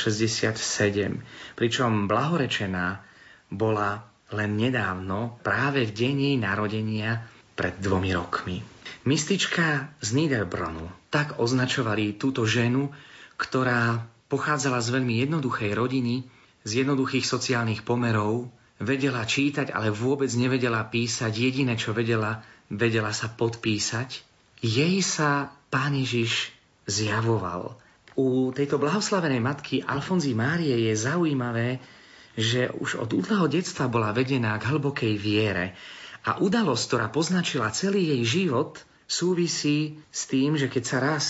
[1.57, 3.01] pričom blahorečená
[3.49, 7.25] bola len nedávno, práve v deň jej narodenia
[7.57, 8.63] pred dvomi rokmi.
[9.03, 12.93] Mystička z Niederbronu tak označovali túto ženu,
[13.35, 16.23] ktorá pochádzala z veľmi jednoduchej rodiny,
[16.63, 18.47] z jednoduchých sociálnych pomerov,
[18.77, 21.33] vedela čítať, ale vôbec nevedela písať.
[21.33, 24.21] Jediné, čo vedela, vedela sa podpísať.
[24.61, 26.53] Jej sa pán Ježiš
[26.91, 27.79] zjavoval.
[28.19, 31.79] U tejto blahoslavenej matky Alfonzy Márie je zaujímavé,
[32.35, 35.79] že už od útleho detstva bola vedená k hlbokej viere
[36.27, 41.25] a udalosť, ktorá poznačila celý jej život, súvisí s tým, že keď sa raz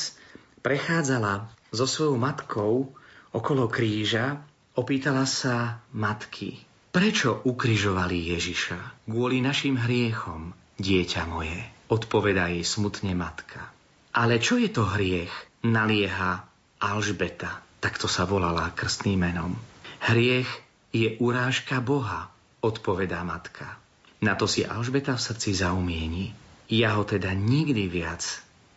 [0.65, 2.93] prechádzala so svojou matkou
[3.31, 4.41] okolo kríža,
[4.75, 6.59] opýtala sa matky,
[6.91, 9.07] prečo ukrižovali Ježiša?
[9.07, 10.53] Kvôli našim hriechom.
[10.81, 13.69] dieťa moje, odpovedá jej smutne matka.
[14.11, 15.31] Ale čo je to hriech?
[15.61, 16.41] Nalieha
[16.81, 19.53] Alžbeta, takto sa volala krstným menom.
[20.01, 20.49] Hriech
[20.89, 22.33] je urážka Boha,
[22.65, 23.77] odpovedá matka.
[24.25, 26.33] Na to si Alžbeta v srdci zaumieni.
[26.65, 28.25] Ja ho teda nikdy viac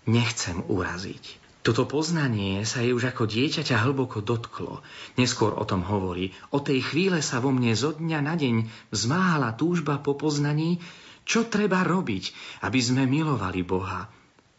[0.05, 1.41] nechcem uraziť.
[1.65, 4.85] Toto poznanie sa jej už ako dieťaťa hlboko dotklo.
[5.17, 6.37] Neskôr o tom hovorí.
[6.53, 10.85] O tej chvíle sa vo mne zo dňa na deň vzmáhala túžba po poznaní,
[11.25, 12.37] čo treba robiť,
[12.69, 14.05] aby sme milovali Boha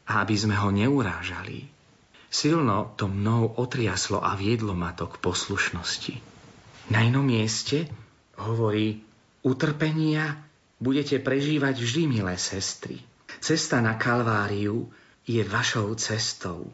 [0.09, 1.74] a aby sme ho neurážali.
[2.35, 6.13] Silno to mnou otriaslo a viedlo ma to k poslušnosti.
[6.91, 7.87] Na inom mieste
[8.35, 8.99] hovorí,
[9.39, 10.35] utrpenia
[10.83, 12.99] budete prežívať vždy, milé sestry.
[13.39, 14.91] Cesta na Kalváriu
[15.23, 16.67] je vašou cestou.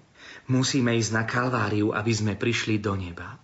[0.50, 3.38] Musíme ísť na Kalváriu, aby sme prišli do neba.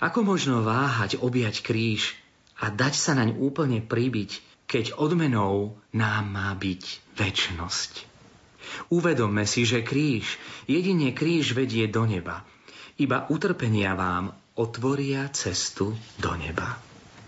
[0.00, 2.16] Ako možno váhať, objať kríž
[2.56, 6.82] a dať sa naň úplne pribiť, keď odmenou nám má byť
[7.20, 8.09] väčnosť.
[8.92, 12.42] Uvedomme si, že kríž, jedine kríž vedie do neba.
[13.00, 16.76] Iba utrpenia vám otvoria cestu do neba.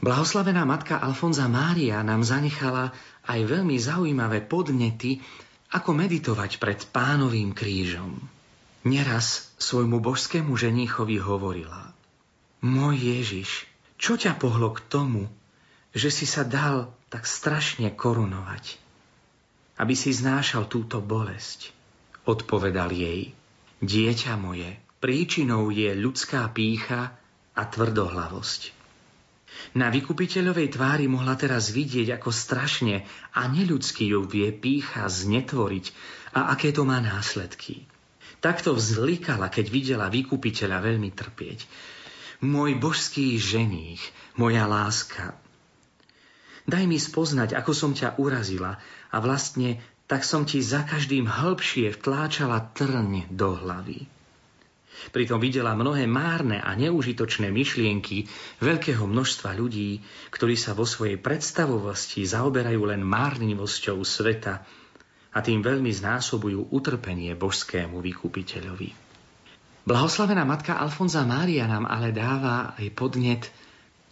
[0.03, 2.90] Blahoslavená matka Alfonza Mária nám zanechala
[3.22, 5.22] aj veľmi zaujímavé podnety,
[5.72, 8.18] ako meditovať pred pánovým krížom.
[8.82, 11.95] Neraz svojmu božskému ženíchovi hovorila
[12.66, 15.30] Môj Ježiš, čo ťa pohlo k tomu,
[15.95, 18.82] že si sa dal tak strašne korunovať,
[19.79, 21.73] aby si znášal túto bolesť?
[22.29, 23.33] Odpovedal jej,
[23.83, 27.18] dieťa moje, príčinou je ľudská pícha
[27.53, 28.83] a tvrdohlavosť.
[29.77, 33.05] Na vykupiteľovej tvári mohla teraz vidieť, ako strašne
[33.37, 35.85] a neľudsky ju vie pícha znetvoriť
[36.37, 37.85] a aké to má následky.
[38.43, 41.68] Takto vzlikala, keď videla vykupiteľa veľmi trpieť.
[42.43, 44.03] Môj božský ženích,
[44.35, 45.39] moja láska,
[46.67, 48.79] daj mi spoznať, ako som ťa urazila
[49.11, 54.05] a vlastne tak som ti za každým hĺbšie vtláčala trň do hlavy.
[55.11, 58.31] Pritom videla mnohé márne a neužitočné myšlienky
[58.63, 59.99] veľkého množstva ľudí,
[60.31, 64.63] ktorí sa vo svojej predstavovosti zaoberajú len márnivosťou sveta
[65.33, 68.95] a tým veľmi znásobujú utrpenie božskému vykupiteľovi.
[69.83, 73.51] Blahoslavená matka Alfonza Mária nám ale dáva aj podnet,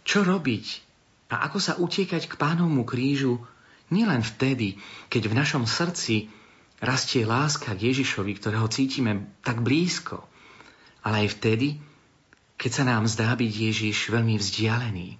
[0.03, 0.90] čo robiť
[1.31, 3.39] a ako sa utiekať k pánovmu krížu
[3.87, 4.75] nielen vtedy,
[5.07, 6.27] keď v našom srdci
[6.83, 10.27] rastie láska k Ježišovi, ktorého cítime tak blízko,
[11.07, 11.79] ale aj vtedy,
[12.59, 15.15] keď sa nám zdá byť Ježiš veľmi vzdialený,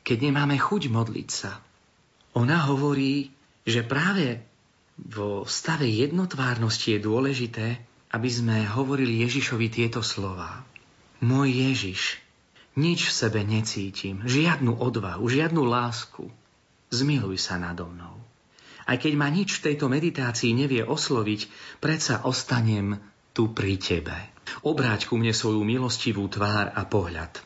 [0.00, 1.60] keď nemáme chuť modliť sa.
[2.34, 3.30] Ona hovorí,
[3.68, 4.42] že práve
[4.96, 7.66] vo stave jednotvárnosti je dôležité,
[8.14, 10.62] aby sme hovorili Ježišovi tieto slova.
[11.22, 12.23] Môj Ježiš,
[12.74, 16.26] nič v sebe necítim, žiadnu odvahu, žiadnu lásku.
[16.90, 18.18] Zmiluj sa nado mnou.
[18.84, 21.48] Aj keď ma nič v tejto meditácii nevie osloviť,
[21.80, 23.00] predsa ostanem
[23.32, 24.14] tu pri tebe.
[24.60, 27.40] Obráť ku mne svoju milostivú tvár a pohľad.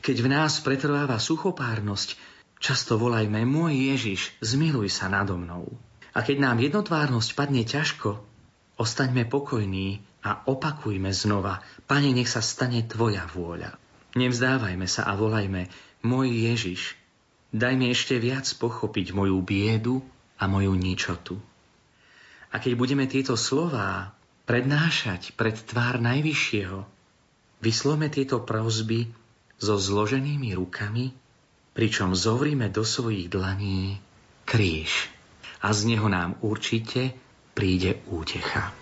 [0.00, 2.16] Keď v nás pretrváva suchopárnosť,
[2.56, 5.68] často volajme, môj Ježiš, zmiluj sa nado mnou.
[6.16, 8.16] A keď nám jednotvárnosť padne ťažko,
[8.80, 13.79] ostaňme pokojní a opakujme znova, Pane, nech sa stane Tvoja vôľa.
[14.18, 15.70] Nevzdávajme sa a volajme,
[16.02, 16.98] môj Ježiš,
[17.54, 20.02] daj mi ešte viac pochopiť moju biedu
[20.40, 21.38] a moju ničotu.
[22.50, 24.10] A keď budeme tieto slová
[24.50, 26.82] prednášať pred tvár Najvyššieho,
[27.62, 29.06] vyslome tieto prozby
[29.62, 31.14] so zloženými rukami,
[31.70, 34.02] pričom zovrime do svojich dlaní
[34.42, 35.06] kríž
[35.62, 37.14] a z neho nám určite
[37.54, 38.79] príde útecha.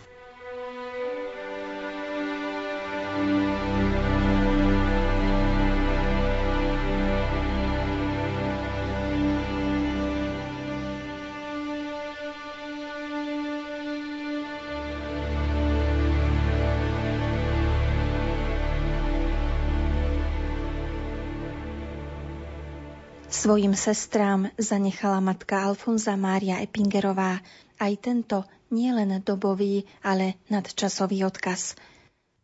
[23.49, 27.41] Svojim sestrám zanechala matka Alfonza Mária Epingerová
[27.81, 31.73] aj tento nielen dobový, ale nadčasový odkaz.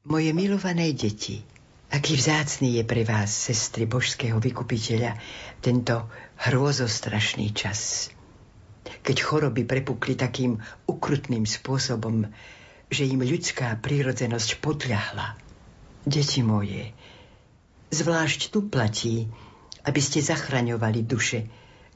[0.08, 1.44] Moje milované deti,
[1.92, 5.20] aký vzácný je pre vás, sestry božského vykupiteľa,
[5.60, 6.08] tento
[6.40, 8.08] hrôzostrašný čas.
[9.04, 10.56] Keď choroby prepukli takým
[10.88, 12.32] ukrutným spôsobom,
[12.88, 15.36] že im ľudská prírodzenosť podľahla.
[16.08, 16.96] Deti moje,
[17.92, 19.28] zvlášť tu platí,
[19.84, 21.44] aby ste zachraňovali duše,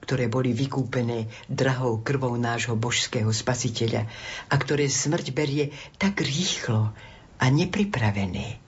[0.05, 4.07] ktoré boli vykúpené drahou krvou nášho božského spasiteľa
[4.49, 6.95] a ktoré smrť berie tak rýchlo
[7.39, 8.61] a nepripravené.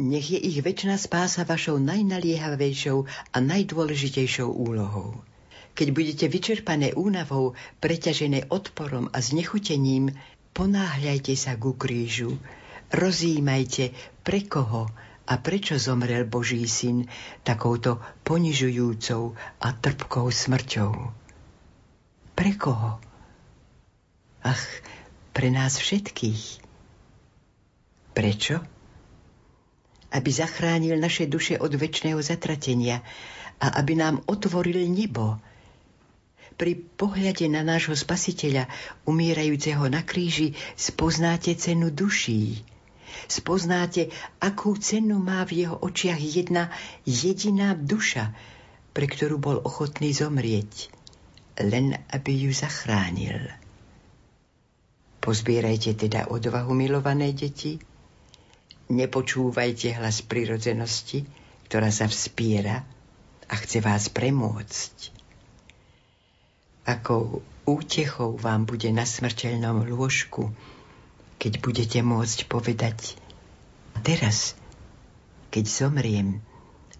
[0.00, 5.20] Nech je ich väčšiná spása vašou najnaliehavejšou a najdôležitejšou úlohou.
[5.76, 7.52] Keď budete vyčerpané únavou,
[7.84, 10.16] preťažené odporom a znechutením,
[10.56, 12.40] ponáhľajte sa ku krížu,
[12.90, 13.92] rozímajte,
[14.24, 14.88] pre koho
[15.30, 17.06] a prečo zomrel Boží syn
[17.46, 20.90] takouto ponižujúcou a trpkou smrťou.
[22.34, 22.98] Pre koho?
[24.42, 24.64] Ach,
[25.30, 26.66] pre nás všetkých.
[28.10, 28.58] Prečo?
[30.10, 33.06] Aby zachránil naše duše od väčšného zatratenia
[33.62, 35.38] a aby nám otvoril nebo.
[36.58, 38.66] Pri pohľade na nášho spasiteľa,
[39.06, 42.66] umierajúceho na kríži, spoznáte cenu duší.
[43.26, 46.70] Spoznáte, akú cenu má v jeho očiach jedna
[47.06, 48.34] jediná duša,
[48.90, 50.90] pre ktorú bol ochotný zomrieť,
[51.62, 53.50] len aby ju zachránil.
[55.20, 57.76] Pozbierajte teda odvahu, milované deti,
[58.88, 61.28] nepočúvajte hlas prirodzenosti,
[61.68, 62.82] ktorá sa vspiera,
[63.50, 64.96] a chce vás premôcť.
[66.86, 70.54] Ako útechou vám bude na smrteľnom lôžku,
[71.40, 73.16] keď budete môcť povedať
[74.04, 74.52] teraz,
[75.48, 76.44] keď zomriem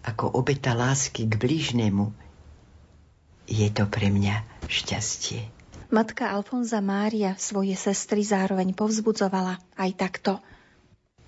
[0.01, 2.09] ako obeta lásky k blížnemu,
[3.45, 5.45] je to pre mňa šťastie.
[5.93, 10.41] Matka Alfonza Mária svoje sestry zároveň povzbudzovala aj takto.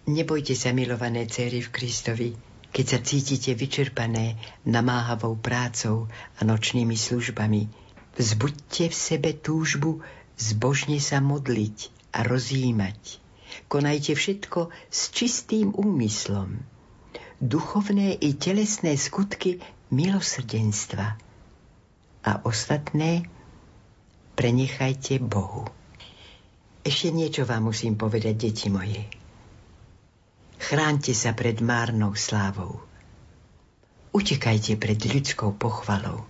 [0.10, 2.30] Nebojte sa, milované céry v Kristovi,
[2.74, 6.10] keď sa cítite vyčerpané namáhavou prácou
[6.40, 7.70] a nočnými službami,
[8.18, 10.02] vzbuďte v sebe túžbu
[10.40, 13.20] zbožne sa modliť a rozjímať.
[13.70, 16.62] Konajte všetko s čistým úmyslom.
[17.42, 19.60] Duchovné i telesné skutky
[19.92, 21.20] milosrdenstva
[22.24, 23.28] a ostatné
[24.34, 25.68] prenechajte Bohu.
[26.84, 29.04] Ešte niečo vám musím povedať, deti moje.
[30.60, 32.80] Chránte sa pred márnou slávou.
[34.16, 36.24] Utekajte pred ľudskou pochvalou.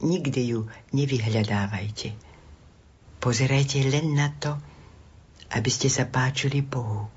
[0.00, 0.60] Nikdy ju
[0.94, 2.27] nevyhľadávajte.
[3.18, 4.54] Pozerajte len na to,
[5.50, 7.10] aby ste sa páčili Bohu.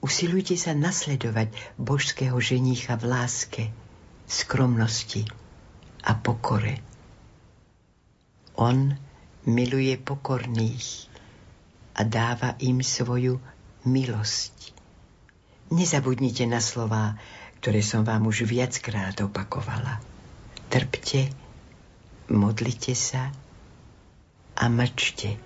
[0.00, 3.64] Usilujte sa nasledovať božského ženícha v láske,
[4.24, 5.26] skromnosti
[6.06, 6.80] a pokore.
[8.56, 8.94] On
[9.44, 11.10] miluje pokorných
[11.96, 13.36] a dáva im svoju
[13.84, 14.72] milosť.
[15.74, 17.18] Nezabudnite na slová,
[17.60, 19.98] ktoré som vám už viackrát opakovala.
[20.70, 21.34] Trpte,
[22.30, 23.34] modlite sa
[24.56, 25.36] a mlčte.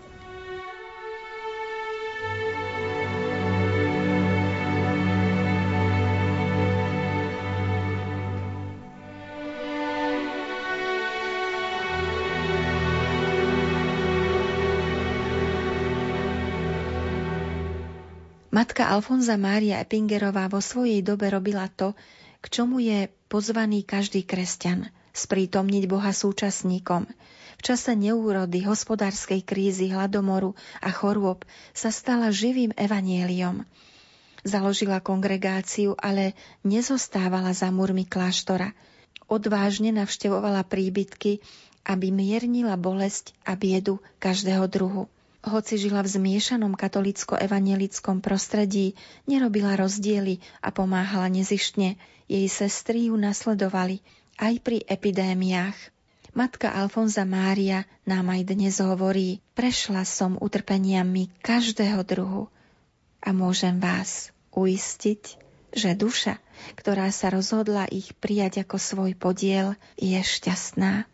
[18.51, 21.97] Matka Alfonza Mária Epingerová vo svojej dobe robila to,
[22.43, 27.07] k čomu je pozvaný každý kresťan sprítomniť Boha súčasníkom.
[27.61, 31.45] V čase neúrody, hospodárskej krízy, hladomoru a chorôb
[31.77, 33.69] sa stala živým evanieliom.
[34.41, 36.33] Založila kongregáciu, ale
[36.65, 38.73] nezostávala za múrmi kláštora.
[39.29, 41.45] Odvážne navštevovala príbytky,
[41.85, 45.13] aby miernila bolesť a biedu každého druhu.
[45.41, 48.93] Hoci žila v zmiešanom katolicko-evanielickom prostredí,
[49.25, 51.97] nerobila rozdiely a pomáhala nezištne.
[52.29, 54.05] Jej sestry ju nasledovali
[54.41, 55.77] aj pri epidémiách.
[56.33, 62.49] Matka Alfonza Mária nám aj dnes hovorí, prešla som utrpeniami každého druhu
[63.21, 65.37] a môžem vás uistiť,
[65.77, 66.41] že duša,
[66.81, 71.05] ktorá sa rozhodla ich prijať ako svoj podiel, je šťastná.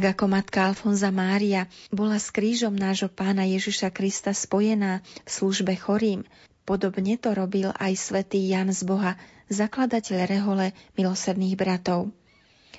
[0.00, 5.76] Tak ako matka Alfonza Mária bola s krížom nášho pána Ježiša Krista spojená v službe
[5.76, 6.24] chorým,
[6.64, 9.20] podobne to robil aj svätý Jan z Boha,
[9.52, 12.16] zakladateľ rehole milosrdných bratov.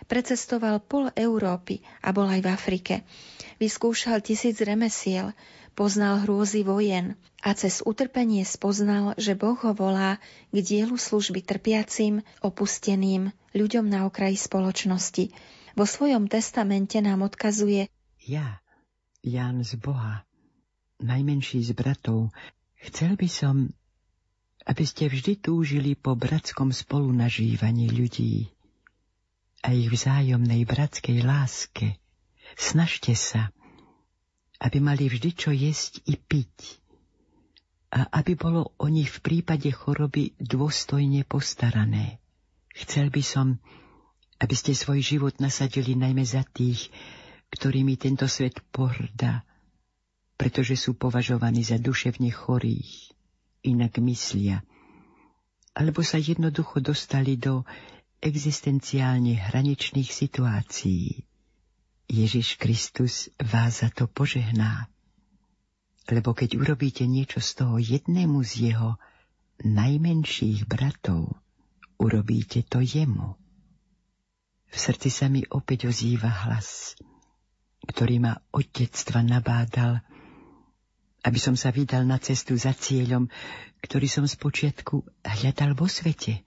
[0.09, 2.95] Precestoval pol Európy a bol aj v Afrike.
[3.61, 5.37] Vyskúšal tisíc remesiel,
[5.77, 10.17] poznal hrôzy vojen a cez utrpenie spoznal, že Boh ho volá
[10.49, 15.29] k dielu služby trpiacim, opusteným, ľuďom na okraji spoločnosti.
[15.75, 17.87] Vo svojom testamente nám odkazuje
[18.27, 18.59] Ja,
[19.23, 20.27] Jan z Boha,
[20.99, 22.29] najmenší z bratov,
[22.85, 23.71] chcel by som,
[24.67, 28.51] aby ste vždy túžili po bratskom spolunažívaní ľudí
[29.61, 31.97] a ich vzájomnej bratskej láske.
[32.57, 33.53] Snažte sa,
[34.61, 36.81] aby mali vždy čo jesť i piť
[37.91, 42.21] a aby bolo o nich v prípade choroby dôstojne postarané.
[42.71, 43.59] Chcel by som,
[44.41, 46.89] aby ste svoj život nasadili najmä za tých,
[47.53, 49.45] ktorými tento svet pohrdá,
[50.33, 53.13] pretože sú považovaní za duševne chorých,
[53.61, 54.65] inak myslia,
[55.77, 57.61] alebo sa jednoducho dostali do
[58.17, 61.21] existenciálne hraničných situácií.
[62.11, 64.89] Ježiš Kristus vás za to požehná.
[66.11, 68.99] Lebo keď urobíte niečo z toho jednému z jeho
[69.63, 71.39] najmenších bratov,
[72.01, 73.40] urobíte to jemu.
[74.71, 76.95] V srdci sa mi opäť ozýva hlas,
[77.91, 79.99] ktorý ma od detstva nabádal,
[81.21, 83.27] aby som sa vydal na cestu za cieľom,
[83.83, 86.41] ktorý som spočiatku hľadal vo svete.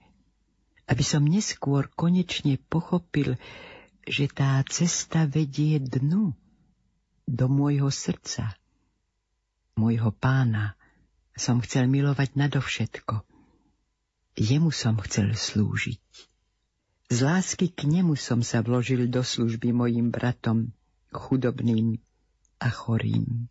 [0.89, 3.37] Aby som neskôr konečne pochopil,
[4.05, 6.33] že tá cesta vedie dnu
[7.25, 8.57] do môjho srdca.
[9.77, 10.77] Môjho pána
[11.35, 13.21] som chcel milovať nadovšetko.
[14.35, 16.34] Jemu som chcel slúžiť.
[17.05, 20.73] Z lásky k nemu som sa vložil do služby mojim bratom,
[21.13, 22.01] chudobným
[22.57, 23.45] a chorým.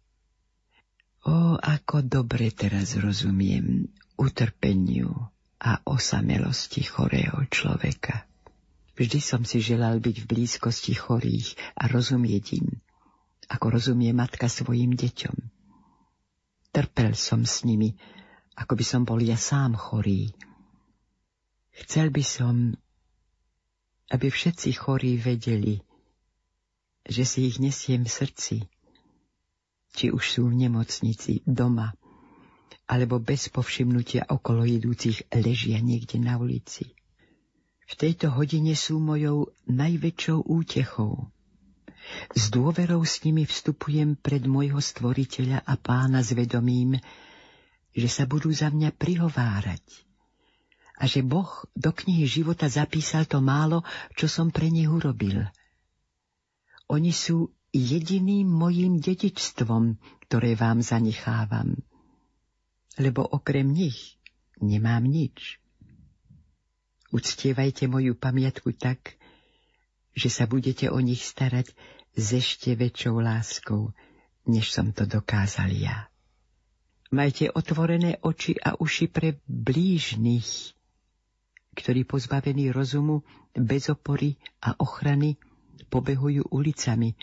[1.24, 3.88] O, ako dobre teraz rozumiem
[4.18, 5.08] utrpeniu
[5.62, 8.26] a osamelosti chorého človeka.
[8.94, 12.68] Vždy som si želal byť v blízkosti chorých a rozumieť im,
[13.48, 15.36] ako rozumie matka svojim deťom.
[16.74, 17.94] Trpel som s nimi,
[18.54, 20.30] ako by som bol ja sám chorý.
[21.74, 22.78] Chcel by som,
[24.12, 25.80] aby všetci chorí vedeli,
[27.04, 28.56] že si ich nesiem v srdci,
[29.94, 31.94] či už sú v nemocnici, doma,
[32.84, 36.92] alebo bez povšimnutia okolo idúcich ležia niekde na ulici.
[37.84, 41.28] V tejto hodine sú mojou najväčšou útechou.
[42.36, 47.00] S dôverou s nimi vstupujem pred môjho stvoriteľa a pána s vedomím,
[47.96, 50.03] že sa budú za mňa prihovárať
[50.94, 53.82] a že Boh do knihy života zapísal to málo,
[54.14, 55.42] čo som pre nich urobil.
[56.86, 59.98] Oni sú jediným mojím dedičstvom,
[60.30, 61.74] ktoré vám zanechávam,
[62.94, 64.22] lebo okrem nich
[64.62, 65.58] nemám nič.
[67.10, 69.18] Uctievajte moju pamiatku tak,
[70.14, 71.74] že sa budete o nich starať
[72.14, 73.90] s ešte väčšou láskou,
[74.46, 76.06] než som to dokázal ja.
[77.10, 80.74] Majte otvorené oči a uši pre blížnych,
[81.74, 85.36] ktorí pozbavení rozumu, bez opory a ochrany
[85.90, 87.18] pobehujú ulicami,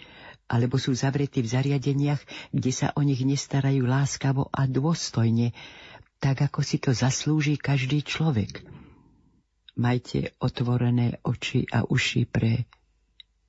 [0.52, 2.22] alebo sú zavretí v zariadeniach,
[2.52, 5.56] kde sa o nich nestarajú láskavo a dôstojne,
[6.20, 8.62] tak ako si to zaslúži každý človek–
[9.82, 12.68] majte otvorené oči a uši pre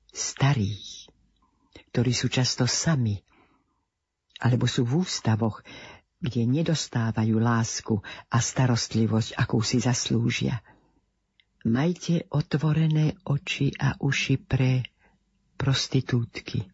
[0.09, 1.09] starých,
[1.91, 3.19] ktorí sú často sami,
[4.39, 5.61] alebo sú v ústavoch,
[6.23, 7.95] kde nedostávajú lásku
[8.31, 10.63] a starostlivosť, akú si zaslúžia.
[11.63, 14.83] Majte otvorené oči a uši pre
[15.55, 16.67] prostitútky,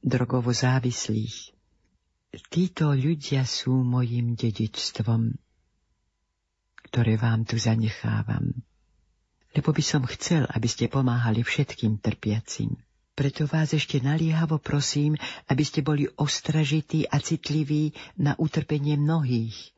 [0.00, 1.52] drogovo závislých.
[2.48, 5.36] Títo ľudia sú mojim dedičstvom
[6.92, 8.52] ktoré vám tu zanechávam.
[9.56, 12.76] Lebo by som chcel, aby ste pomáhali všetkým trpiacim.
[13.16, 15.16] Preto vás ešte naliehavo prosím,
[15.48, 19.72] aby ste boli ostražití a citliví na utrpenie mnohých.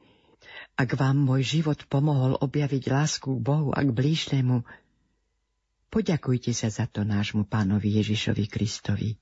[0.74, 4.66] Ak vám môj život pomohol objaviť lásku k Bohu a k blížnemu,
[5.90, 9.14] poďakujte sa za to nášmu pánovi Ježišovi Kristovi.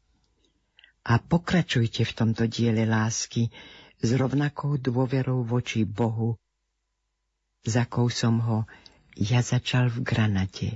[1.05, 3.53] A pokračujte v tomto diele lásky
[4.01, 6.41] s rovnakou dôverou voči Bohu
[7.63, 8.67] za kou som ho
[9.15, 10.69] ja začal v granate.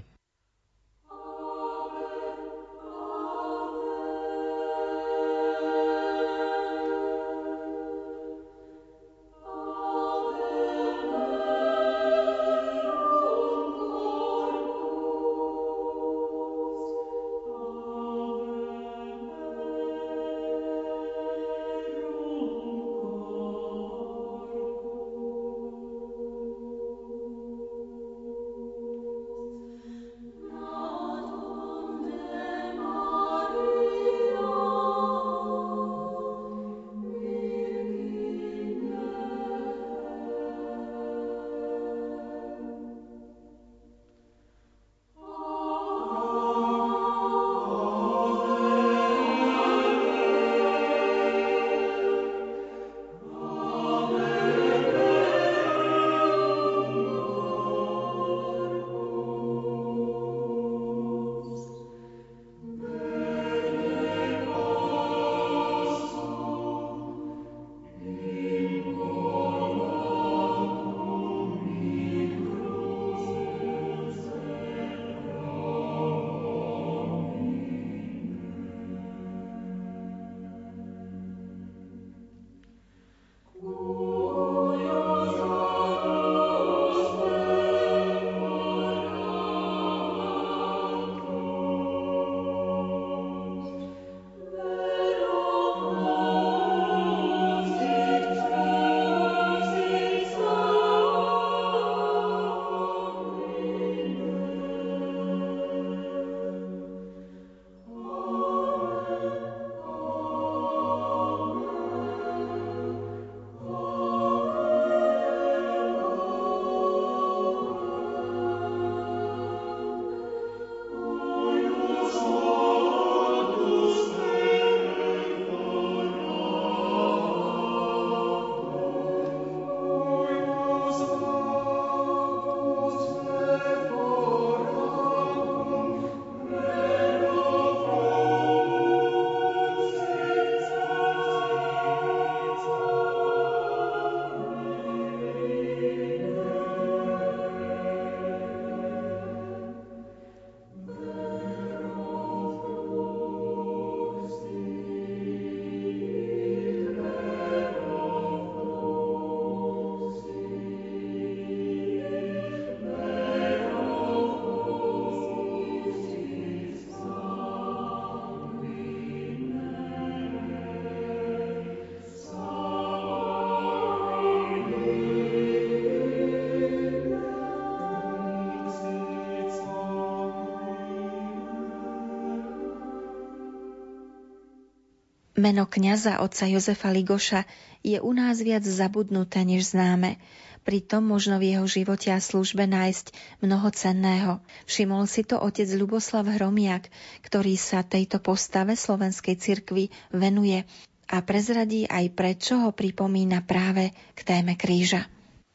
[185.36, 187.44] Meno kňaza otca Jozefa Ligoša
[187.84, 190.16] je u nás viac zabudnuté než známe.
[190.64, 193.12] Pritom možno v jeho živote a službe nájsť
[193.44, 194.40] mnoho cenného.
[194.64, 196.88] Všimol si to otec Ľuboslav Hromiak,
[197.20, 200.64] ktorý sa tejto postave slovenskej cirkvi venuje
[201.04, 205.04] a prezradí aj prečo ho pripomína práve k téme kríža.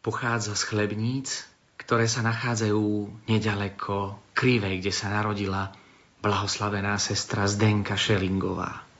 [0.05, 1.41] Pochádza z Chlebníc,
[1.81, 2.85] ktoré sa nachádzajú
[3.25, 5.73] nedaleko Krivej, kde sa narodila
[6.21, 8.90] blahoslavená sestra Zdenka Šelingová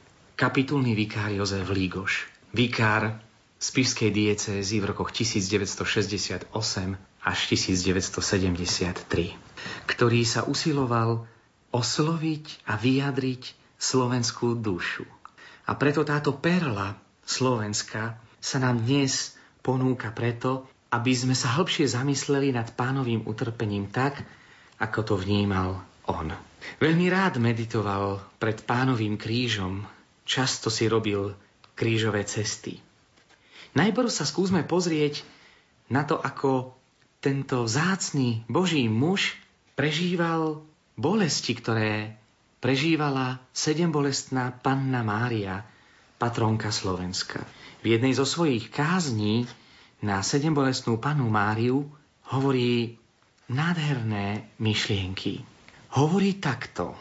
[0.42, 3.22] kapitulný vikár Jozef Lígoš, vikár
[3.62, 6.50] z Pišskej diecézy v rokoch 1968
[7.22, 9.38] až 1973,
[9.86, 11.30] ktorý sa usiloval
[11.70, 15.06] osloviť a vyjadriť slovenskú dušu.
[15.70, 22.50] A preto táto perla Slovenska sa nám dnes ponúka preto, aby sme sa hĺbšie zamysleli
[22.50, 24.26] nad pánovým utrpením tak,
[24.82, 26.34] ako to vnímal on.
[26.82, 31.34] Veľmi rád meditoval pred pánovým krížom často si robil
[31.76, 32.80] krížové cesty.
[33.74, 35.24] Najprv sa skúsme pozrieť
[35.88, 36.76] na to, ako
[37.24, 39.38] tento vzácný Boží muž
[39.78, 40.66] prežíval
[41.00, 42.18] bolesti, ktoré
[42.62, 45.66] prežívala sedembolestná panna Mária,
[46.22, 47.42] patronka Slovenska.
[47.82, 49.50] V jednej zo svojich kázní
[50.06, 51.90] na sedembolestnú panu Máriu
[52.30, 53.02] hovorí
[53.50, 55.42] nádherné myšlienky.
[55.98, 56.94] Hovorí takto.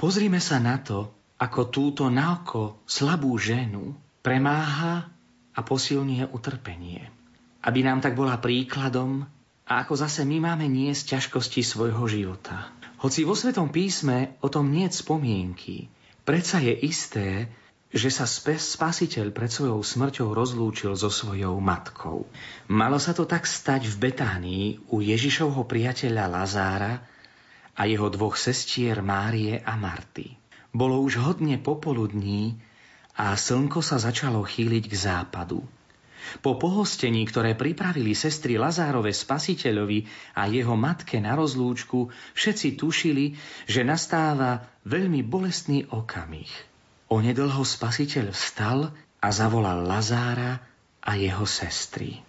[0.00, 1.12] Pozrime sa na to,
[1.42, 5.10] ako túto naoko slabú ženu premáha
[5.50, 7.10] a posilňuje utrpenie.
[7.66, 9.26] Aby nám tak bola príkladom
[9.66, 12.70] a ako zase my máme niesť ťažkosti svojho života.
[13.02, 15.90] Hoci vo Svetom písme o tom nie spomienky,
[16.22, 17.50] predsa je isté,
[17.90, 22.24] že sa spasiteľ pred svojou smrťou rozlúčil so svojou matkou.
[22.70, 27.02] Malo sa to tak stať v Betánii u Ježišovho priateľa Lazára
[27.74, 30.41] a jeho dvoch sestier Márie a Marty.
[30.72, 32.56] Bolo už hodne popoludní
[33.16, 35.60] a slnko sa začalo chýliť k západu.
[36.40, 40.06] Po pohostení, ktoré pripravili sestry Lazárove spasiteľovi
[40.38, 43.36] a jeho matke na rozlúčku, všetci tušili,
[43.68, 46.48] že nastáva veľmi bolestný okamih.
[47.12, 50.62] Onedlho spasiteľ vstal a zavolal Lazára
[51.04, 52.24] a jeho sestry.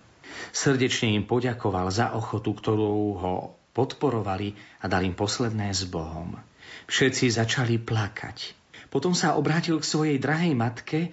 [0.51, 3.33] Srdečne im poďakoval za ochotu, ktorú ho
[3.71, 6.35] podporovali a dal im posledné s Bohom.
[6.87, 8.55] Všetci začali plakať.
[8.93, 11.09] Potom sa obrátil k svojej drahej matke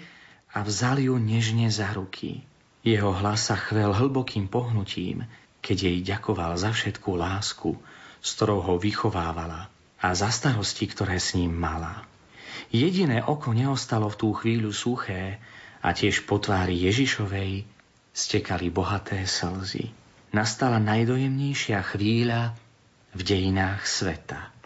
[0.53, 2.45] a vzal ju nežne za ruky.
[2.81, 5.25] Jeho hlas sa chvel hlbokým pohnutím,
[5.61, 7.77] keď jej ďakoval za všetkú lásku,
[8.21, 9.69] s ktorou ho vychovávala
[10.01, 12.09] a za starosti, ktoré s ním mala.
[12.73, 15.41] Jediné oko neostalo v tú chvíľu suché
[15.81, 17.65] a tiež po tvári Ježišovej
[18.13, 19.93] stekali bohaté slzy.
[20.31, 22.55] Nastala najdojemnejšia chvíľa
[23.17, 24.60] v dejinách sveta.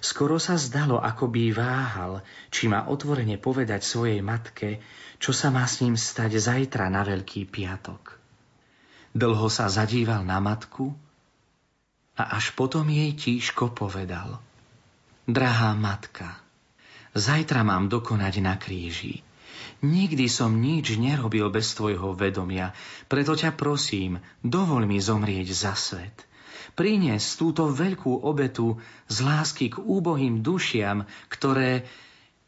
[0.00, 2.12] Skoro sa zdalo, ako by váhal,
[2.48, 4.80] či má otvorene povedať svojej matke,
[5.20, 8.16] čo sa má s ním stať zajtra na Veľký piatok.
[9.12, 10.96] Dlho sa zadíval na matku
[12.16, 14.40] a až potom jej tížko povedal.
[15.28, 16.40] Drahá matka,
[17.12, 19.20] zajtra mám dokonať na kríži.
[19.80, 22.72] Nikdy som nič nerobil bez tvojho vedomia,
[23.08, 26.29] preto ťa prosím, dovol mi zomrieť za svet
[26.74, 28.78] priniesť túto veľkú obetu
[29.10, 31.86] z lásky k úbohým dušiam, ktoré,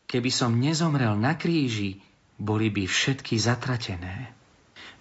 [0.07, 2.03] keby som nezomrel na kríži,
[2.39, 4.35] boli by všetky zatratené.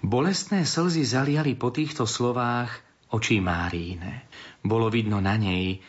[0.01, 2.73] Bolestné slzy zaliali po týchto slovách
[3.13, 4.25] oči Máríne.
[4.65, 5.81] Bolo vidno na nej,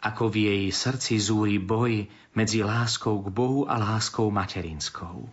[0.00, 5.28] ako v jej srdci zúri boj medzi láskou k Bohu a láskou materinskou.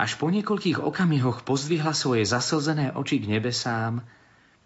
[0.00, 4.00] Až po niekoľkých okamihoch pozdvihla svoje zaslzené oči k nebesám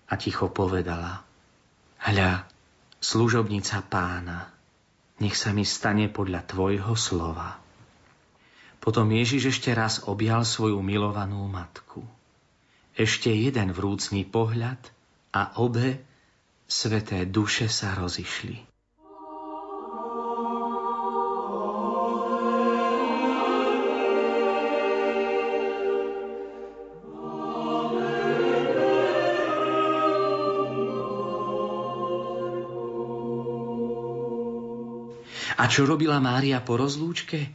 [0.06, 1.26] a ticho povedala–
[2.02, 2.50] Hľa,
[2.98, 4.50] služobnica pána,
[5.22, 7.62] nech sa mi stane podľa tvojho slova.
[8.82, 12.02] Potom Ježiš ešte raz objal svoju milovanú matku.
[12.98, 14.82] Ešte jeden vrúcný pohľad
[15.30, 16.02] a obe
[16.66, 18.71] sveté duše sa rozišli.
[35.62, 37.54] A čo robila Mária po rozlúčke?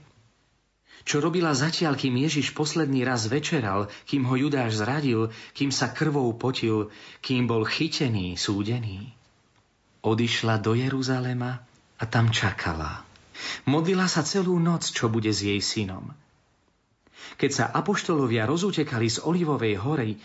[1.03, 6.31] Čo robila zatiaľ, kým Ježiš posledný raz večeral, kým ho Judáš zradil, kým sa krvou
[6.39, 6.87] potil,
[7.19, 9.11] kým bol chytený, súdený?
[10.07, 11.59] Odišla do Jeruzalema
[11.99, 13.03] a tam čakala.
[13.67, 16.15] Modlila sa celú noc, čo bude s jej synom.
[17.35, 20.15] Keď sa apoštolovia rozutekali z Olivovej hory,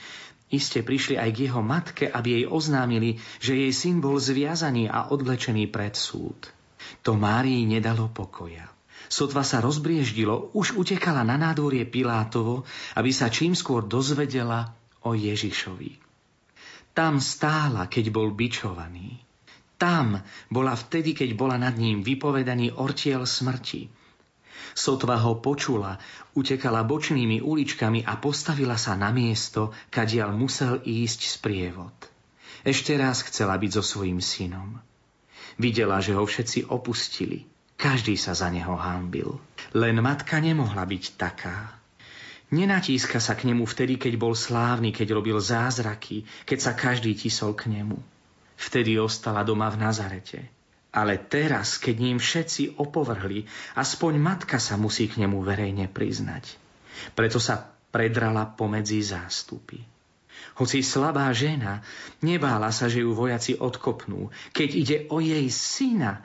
[0.55, 5.11] iste prišli aj k jeho matke, aby jej oznámili, že jej syn bol zviazaný a
[5.11, 6.62] odvlečený pred súd.
[7.07, 8.69] To Márii nedalo pokoja.
[9.13, 12.65] Sotva sa rozbrieždilo, už utekala na nádvorie Pilátovo,
[12.97, 14.73] aby sa čím skôr dozvedela
[15.05, 16.01] o Ježišovi.
[16.97, 19.21] Tam stála, keď bol bičovaný.
[19.77, 23.91] Tam bola vtedy, keď bola nad ním vypovedaný ortiel smrti.
[24.73, 26.01] Sotva ho počula,
[26.33, 31.93] utekala bočnými uličkami a postavila sa na miesto, kadiaľ musel ísť sprievod.
[32.63, 34.92] Ešte raz chcela byť so svojím synom.
[35.59, 37.49] Videla, že ho všetci opustili.
[37.77, 39.43] Každý sa za neho hámbil.
[39.75, 41.83] Len matka nemohla byť taká.
[42.53, 47.57] Nenatíska sa k nemu vtedy, keď bol slávny, keď robil zázraky, keď sa každý tisol
[47.57, 47.97] k nemu.
[48.61, 50.41] Vtedy ostala doma v Nazarete.
[50.93, 53.49] Ale teraz, keď ním všetci opovrhli,
[53.81, 56.61] aspoň matka sa musí k nemu verejne priznať.
[57.17, 59.92] Preto sa predrala pomedzi zástupy.
[60.59, 61.81] Hoci slabá žena,
[62.21, 64.31] nebála sa, že ju vojaci odkopnú.
[64.53, 66.21] Keď ide o jej syna,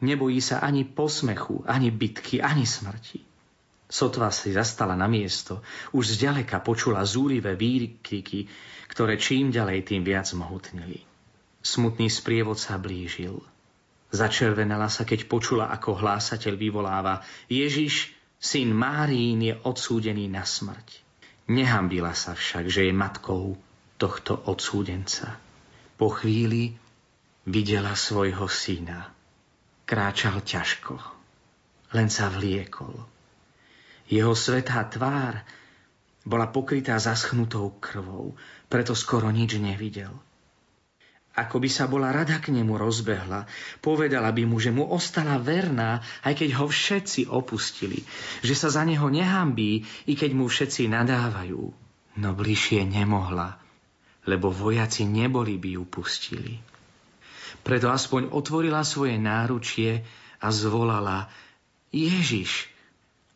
[0.00, 3.24] nebojí sa ani posmechu, ani bitky, ani smrti.
[3.88, 5.64] Sotva si zastala na miesto,
[5.96, 8.44] už zďaleka počula zúrivé výkriky,
[8.92, 11.08] ktoré čím ďalej tým viac mohutnili.
[11.64, 13.40] Smutný sprievod sa blížil.
[14.12, 21.07] Začervenala sa, keď počula, ako hlásateľ vyvoláva Ježiš, syn Márín, je odsúdený na smrť.
[21.48, 23.56] Nehambila sa však, že je matkou
[23.96, 25.40] tohto odsúdenca.
[25.96, 26.76] Po chvíli
[27.48, 29.10] videla svojho syna.
[29.88, 30.94] Kráčal ťažko,
[31.96, 33.18] len sa vliekol
[34.08, 35.44] jeho svetá tvár
[36.24, 38.36] bola pokrytá zaschnutou krvou,
[38.68, 40.12] preto skoro nič nevidel.
[41.38, 43.46] Ako by sa bola rada k nemu rozbehla,
[43.78, 48.02] povedala by mu, že mu ostala verná, aj keď ho všetci opustili,
[48.42, 51.62] že sa za neho nehambí, i keď mu všetci nadávajú.
[52.18, 53.54] No bližšie nemohla,
[54.26, 56.54] lebo vojaci neboli by ju pustili.
[57.62, 60.02] Preto aspoň otvorila svoje náručie
[60.42, 61.30] a zvolala
[61.94, 62.74] Ježiš,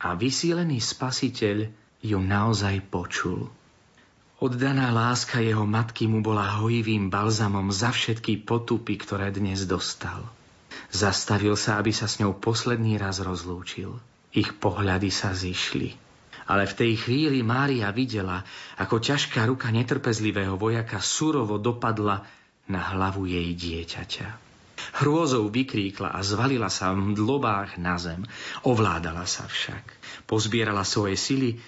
[0.03, 1.71] a vysílený spasiteľ
[2.03, 3.47] ju naozaj počul.
[4.43, 10.19] Oddaná láska jeho matky mu bola hojivým balzamom za všetky potupy, ktoré dnes dostal.
[10.91, 13.95] Zastavil sa, aby sa s ňou posledný raz rozlúčil.
[14.35, 15.95] Ich pohľady sa zišli.
[16.51, 18.43] Ale v tej chvíli Mária videla,
[18.83, 22.27] ako ťažká ruka netrpezlivého vojaka surovo dopadla
[22.67, 24.27] na hlavu jej dieťaťa.
[25.07, 28.27] Hrôzou vykríkla a zvalila sa v mdlobách na zem.
[28.67, 29.87] Ovládala sa však.
[30.27, 31.63] Pozbierala svoje sily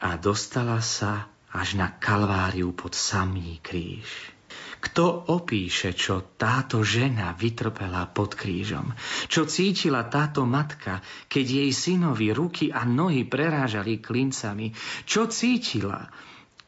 [0.00, 4.36] a dostala sa až na kalváriu pod samý kríž.
[4.76, 8.92] Kto opíše, čo táto žena vytrpela pod krížom?
[9.26, 14.76] Čo cítila táto matka, keď jej synovi ruky a nohy prerážali klincami?
[15.08, 16.06] Čo cítila,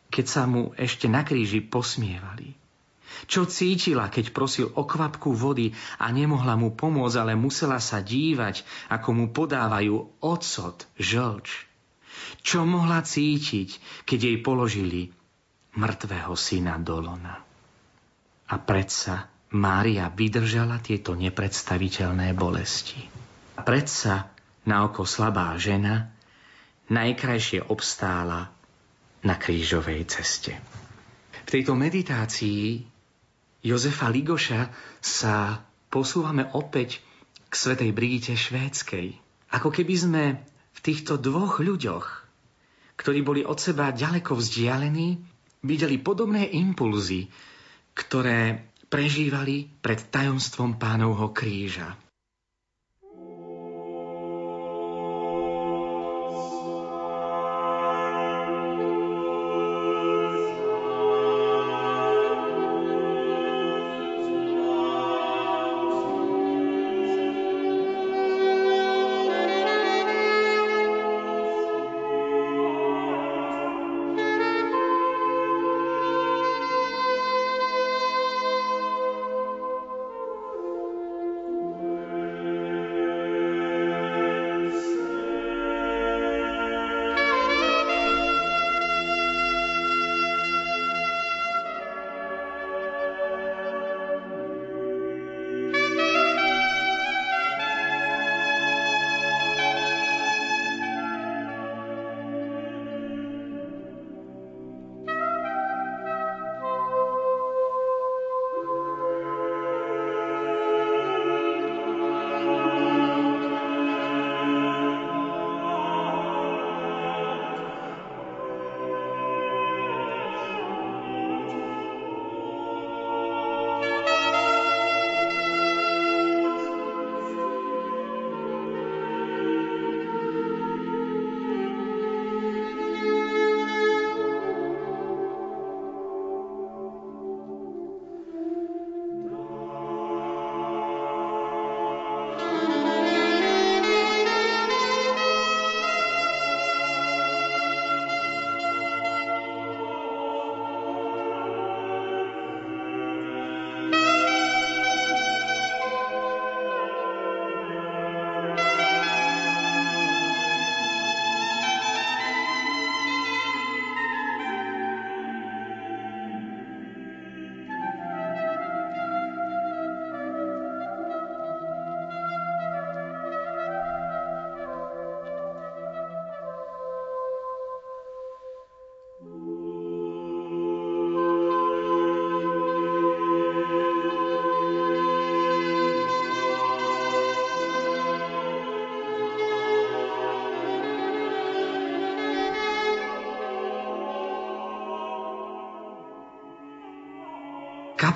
[0.09, 2.57] keď sa mu ešte na kríži posmievali?
[3.29, 5.71] Čo cítila, keď prosil o kvapku vody
[6.01, 11.68] a nemohla mu pomôcť, ale musela sa dívať, ako mu podávajú ocot, žlč.
[12.49, 13.77] Čo mohla cítiť,
[14.09, 15.13] keď jej položili
[15.77, 17.37] mŕtvého syna do lona.
[18.49, 23.05] A predsa Mária vydržala tieto nepredstaviteľné bolesti.
[23.57, 24.33] A predsa
[24.65, 26.09] na oko slabá žena
[26.89, 28.49] najkrajšie obstála
[29.25, 30.57] na krížovej ceste.
[31.45, 32.81] V tejto meditácii
[33.61, 34.73] Jozefa Ligoša
[35.05, 37.05] sa posúvame opäť
[37.49, 39.17] k svetej Brigite švédskej.
[39.53, 40.25] Ako keby sme
[40.77, 42.18] v týchto dvoch ľuďoch,
[42.99, 45.23] ktorí boli od seba ďaleko vzdialení,
[45.63, 47.31] videli podobné impulzy,
[47.95, 51.95] ktoré prežívali pred tajomstvom pánovho kríža.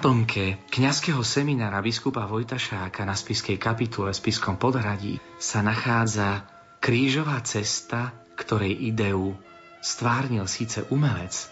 [0.02, 6.42] Kaplnke kňazského seminára biskupa Vojtašáka na spiskej kapitule spiskom podhradí sa nachádza
[6.82, 9.38] krížová cesta, ktorej ideu
[9.78, 11.46] stvárnil síce umelec,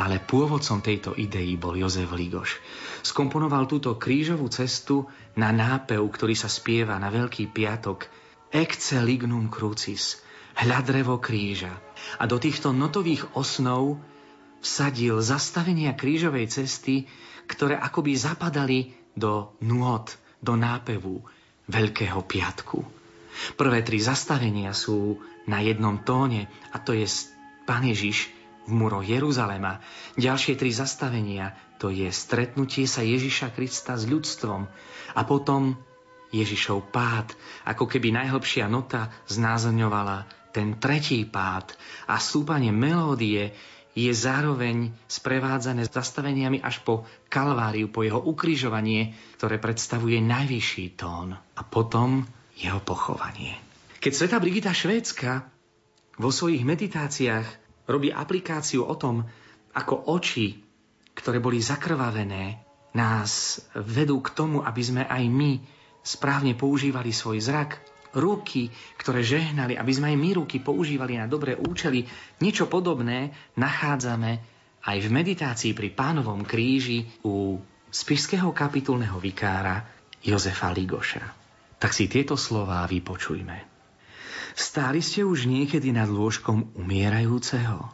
[0.00, 2.56] ale pôvodcom tejto idei bol Jozef Ligoš.
[3.04, 5.04] Skomponoval túto krížovú cestu
[5.36, 8.08] na nápev, ktorý sa spieva na Veľký piatok
[8.48, 10.24] Ecce lignum crucis,
[10.56, 11.76] hľadrevo kríža.
[12.16, 14.00] A do týchto notových osnov
[14.64, 17.04] vsadil zastavenia krížovej cesty,
[17.44, 21.20] ktoré akoby zapadali do nôd, do nápevu
[21.64, 22.80] Veľkého piatku.
[23.56, 27.04] Prvé tri zastavenia sú na jednom tóne a to je
[27.64, 28.32] Pán Ježiš
[28.64, 29.80] v muro Jeruzalema.
[30.16, 34.60] Ďalšie tri zastavenia, to je stretnutie sa Ježiša Krista s ľudstvom
[35.16, 35.76] a potom
[36.32, 37.32] Ježišov pád,
[37.68, 41.74] ako keby najhlbšia nota znázorňovala ten tretí pád
[42.10, 43.54] a stúpanie melódie
[43.94, 51.62] je zároveň sprevádzané zastaveniami až po Kalváriu, po jeho ukrižovanie, ktoré predstavuje najvyšší tón a
[51.62, 52.26] potom
[52.58, 53.54] jeho pochovanie.
[54.02, 55.46] Keď sveta Brigita Švédska
[56.18, 57.46] vo svojich meditáciách
[57.86, 59.22] robí aplikáciu o tom,
[59.74, 60.58] ako oči,
[61.14, 62.62] ktoré boli zakrvavené,
[62.94, 65.58] nás vedú k tomu, aby sme aj my
[66.02, 71.58] správne používali svoj zrak, ruky, ktoré žehnali, aby sme aj my ruky používali na dobré
[71.58, 72.06] účely,
[72.40, 74.40] niečo podobné nachádzame
[74.84, 77.58] aj v meditácii pri pánovom kríži u
[77.90, 79.86] spišského kapitulného vikára
[80.24, 81.24] Jozefa Ligoša.
[81.78, 83.74] Tak si tieto slová vypočujme.
[84.54, 87.90] Stáli ste už niekedy nad lôžkom umierajúceho?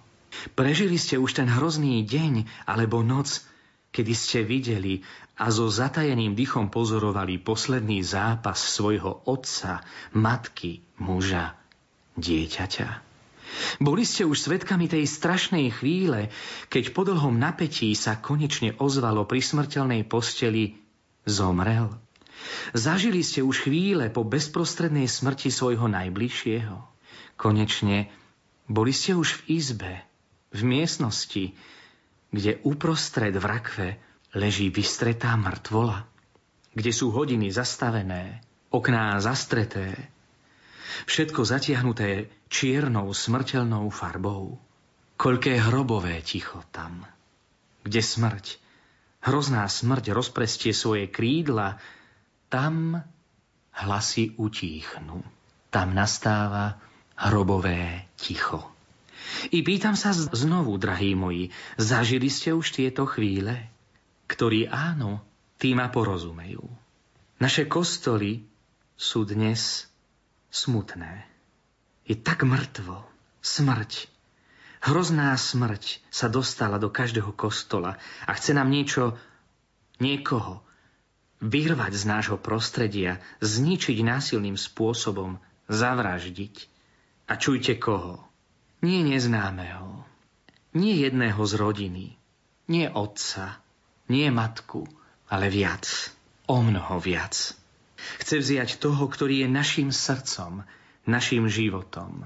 [0.52, 3.42] Prežili ste už ten hrozný deň alebo noc,
[3.90, 5.02] kedy ste videli
[5.40, 9.82] a so zatajeným dychom pozorovali posledný zápas svojho otca,
[10.14, 11.58] matky, muža,
[12.14, 13.10] dieťaťa.
[13.82, 16.30] Boli ste už svetkami tej strašnej chvíle,
[16.70, 20.78] keď po dlhom napätí sa konečne ozvalo pri smrteľnej posteli
[21.26, 21.90] zomrel.
[22.72, 26.76] Zažili ste už chvíle po bezprostrednej smrti svojho najbližšieho.
[27.36, 28.08] Konečne
[28.70, 29.92] boli ste už v izbe,
[30.54, 31.52] v miestnosti,
[32.30, 33.88] kde uprostred v rakve
[34.34, 36.06] leží vystretá mŕtvola,
[36.74, 39.94] kde sú hodiny zastavené, okná zastreté,
[41.06, 44.58] všetko zatiahnuté čiernou smrteľnou farbou.
[45.20, 47.04] Koľké hrobové ticho tam,
[47.84, 48.46] kde smrť,
[49.20, 51.76] hrozná smrť rozprestie svoje krídla
[52.48, 53.04] tam
[53.76, 55.20] hlasy utíchnú.
[55.70, 56.80] Tam nastáva
[57.14, 58.79] hrobové ticho.
[59.50, 63.68] I pýtam sa znovu, drahí moji, zažili ste už tieto chvíle?
[64.30, 65.20] Ktorí áno,
[65.58, 66.62] tí ma porozumejú.
[67.40, 68.44] Naše kostoly
[68.94, 69.90] sú dnes
[70.52, 71.24] smutné.
[72.06, 73.04] Je tak mŕtvo.
[73.40, 74.06] Smrť.
[74.84, 77.96] Hrozná smrť sa dostala do každého kostola
[78.28, 79.16] a chce nám niečo,
[80.00, 80.64] niekoho
[81.40, 86.68] vyrvať z nášho prostredia, zničiť násilným spôsobom, zavraždiť.
[87.28, 88.29] A čujte koho?
[88.80, 90.08] Nie neznámeho,
[90.72, 92.06] nie jedného z rodiny,
[92.72, 93.60] nie otca,
[94.08, 94.88] nie matku,
[95.28, 95.84] ale viac,
[96.48, 97.52] o mnoho viac.
[98.24, 100.64] Chce vziať toho, ktorý je našim srdcom,
[101.04, 102.24] našim životom.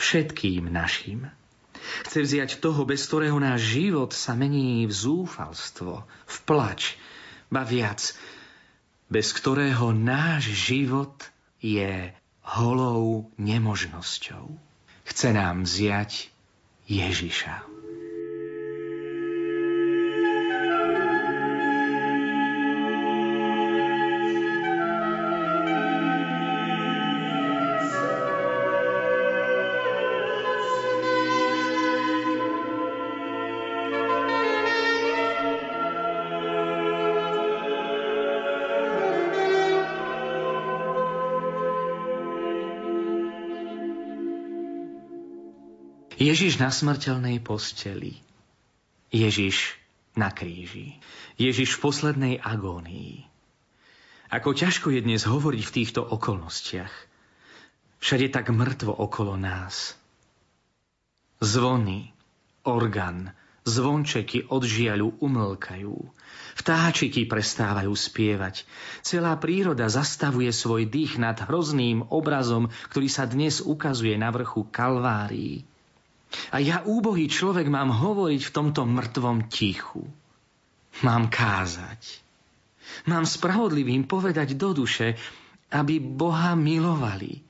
[0.00, 1.28] Všetkým našim.
[2.08, 6.96] Chce vziať toho, bez ktorého náš život sa mení v zúfalstvo, v plač,
[7.52, 8.16] ba viac,
[9.06, 11.14] bez ktorého náš život
[11.62, 12.10] je
[12.42, 14.66] holou nemožnosťou.
[15.06, 16.34] Chce nám vziať
[16.90, 17.75] Ježiša.
[46.26, 48.18] Ježiš na smrteľnej posteli.
[49.14, 49.78] Ježiš
[50.18, 50.98] na kríži.
[51.38, 53.22] Ježiš v poslednej agónii.
[54.34, 56.90] Ako ťažko je dnes hovoriť v týchto okolnostiach.
[58.02, 59.94] Všade tak mŕtvo okolo nás.
[61.38, 62.10] Zvony,
[62.66, 63.30] orgán,
[63.62, 65.94] zvončeky od žiaľu umlkajú.
[66.58, 68.66] Vtáčiky prestávajú spievať.
[69.06, 75.75] Celá príroda zastavuje svoj dých nad hrozným obrazom, ktorý sa dnes ukazuje na vrchu Kalvárii.
[76.52, 80.06] A ja, úbohý človek, mám hovoriť v tomto mŕtvom tichu.
[81.04, 82.24] Mám kázať.
[83.10, 85.18] Mám spravodlivým povedať do duše,
[85.74, 87.42] aby Boha milovali.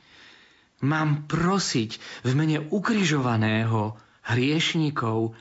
[0.84, 3.96] Mám prosiť v mene ukrižovaného
[4.26, 5.36] hriešnikov,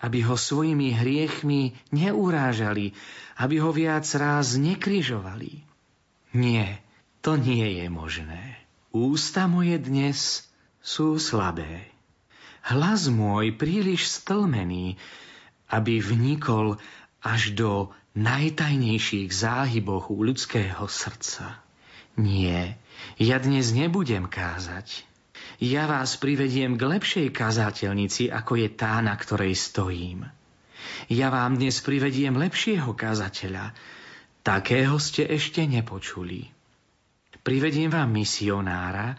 [0.00, 2.96] aby ho svojimi hriechmi neurážali,
[3.40, 5.64] aby ho viac ráz nekryžovali.
[6.36, 6.80] Nie,
[7.20, 8.42] to nie je možné.
[8.94, 10.46] Ústa moje dnes
[10.80, 11.89] sú slabé.
[12.60, 15.00] Hlas môj príliš stlmený,
[15.70, 16.76] aby vnikol
[17.24, 21.62] až do najtajnejších záhyboch ľudského srdca.
[22.18, 22.76] Nie,
[23.16, 25.06] ja dnes nebudem kázať.
[25.60, 30.26] Ja vás privediem k lepšej kazateľnici, ako je tá, na ktorej stojím.
[31.12, 33.76] Ja vám dnes privediem lepšieho kazateľa.
[34.40, 36.48] Takého ste ešte nepočuli.
[37.40, 39.16] Privediem vám misionára,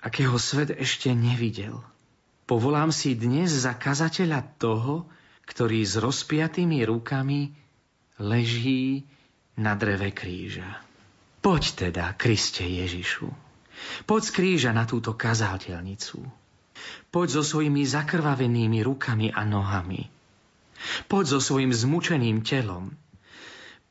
[0.00, 1.80] akého svet ešte nevidel.
[2.52, 5.08] Povolám si dnes za kazateľa toho,
[5.48, 7.48] ktorý s rozpiatými rukami
[8.20, 9.08] leží
[9.56, 10.84] na dreve kríža.
[11.40, 13.24] Poď teda, Kriste Ježišu.
[14.04, 16.20] Poď z kríža na túto kazateľnicu.
[17.08, 20.12] Poď so svojimi zakrvavenými rukami a nohami.
[21.08, 22.92] Poď so svojim zmučeným telom.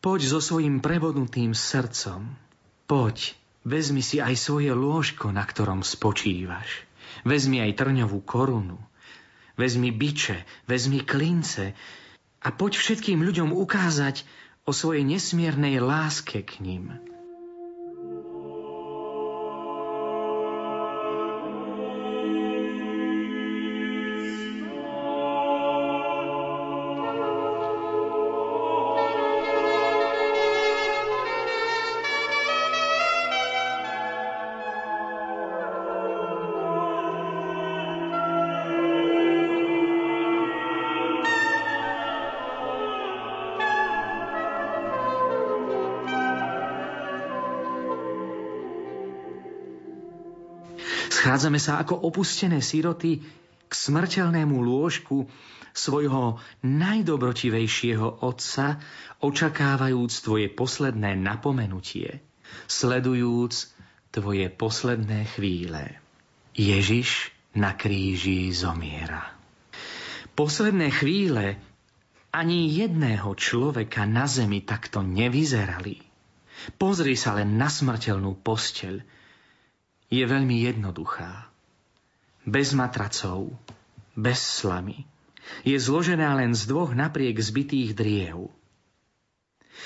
[0.05, 2.29] Poď so svojim prebodnutým srdcom.
[2.85, 3.33] Poď,
[3.65, 6.90] vezmi si aj svoje lôžko, na ktorom spočívaš.
[7.27, 8.79] Vezmi aj trňovú korunu.
[9.59, 11.75] Vezmi biče, vezmi klince
[12.41, 14.25] a poď všetkým ľuďom ukázať
[14.65, 17.10] o svojej nesmiernej láske k ním.
[51.41, 53.17] Schádzame sa ako opustené síroty
[53.65, 55.25] k smrteľnému lôžku
[55.73, 58.77] svojho najdobrotivejšieho otca,
[59.25, 62.21] očakávajúc tvoje posledné napomenutie,
[62.69, 63.73] sledujúc
[64.13, 65.97] tvoje posledné chvíle.
[66.53, 69.33] Ježiš na kríži zomiera.
[70.37, 71.57] Posledné chvíle
[72.29, 76.05] ani jedného človeka na zemi takto nevyzerali.
[76.77, 79.01] Pozri sa len na smrteľnú posteľ,
[80.11, 81.47] je veľmi jednoduchá.
[82.43, 83.55] Bez matracov,
[84.13, 85.07] bez slamy.
[85.63, 88.51] Je zložená len z dvoch napriek zbytých driev.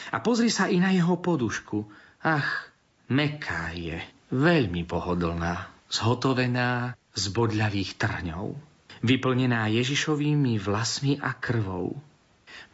[0.09, 1.85] A pozri sa i na jeho podušku.
[2.25, 2.73] Ach,
[3.07, 4.01] meká je,
[4.33, 8.57] veľmi pohodlná, zhotovená z bodľavých trňov,
[9.05, 11.95] vyplnená Ježišovými vlasmi a krvou.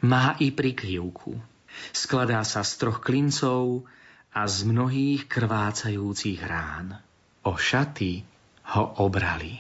[0.02, 1.36] Má i prikryvku.
[1.92, 3.86] Skladá sa z troch klincov
[4.32, 7.11] a z mnohých krvácajúcich rán.
[7.42, 8.22] O šaty
[8.78, 9.58] ho obrali.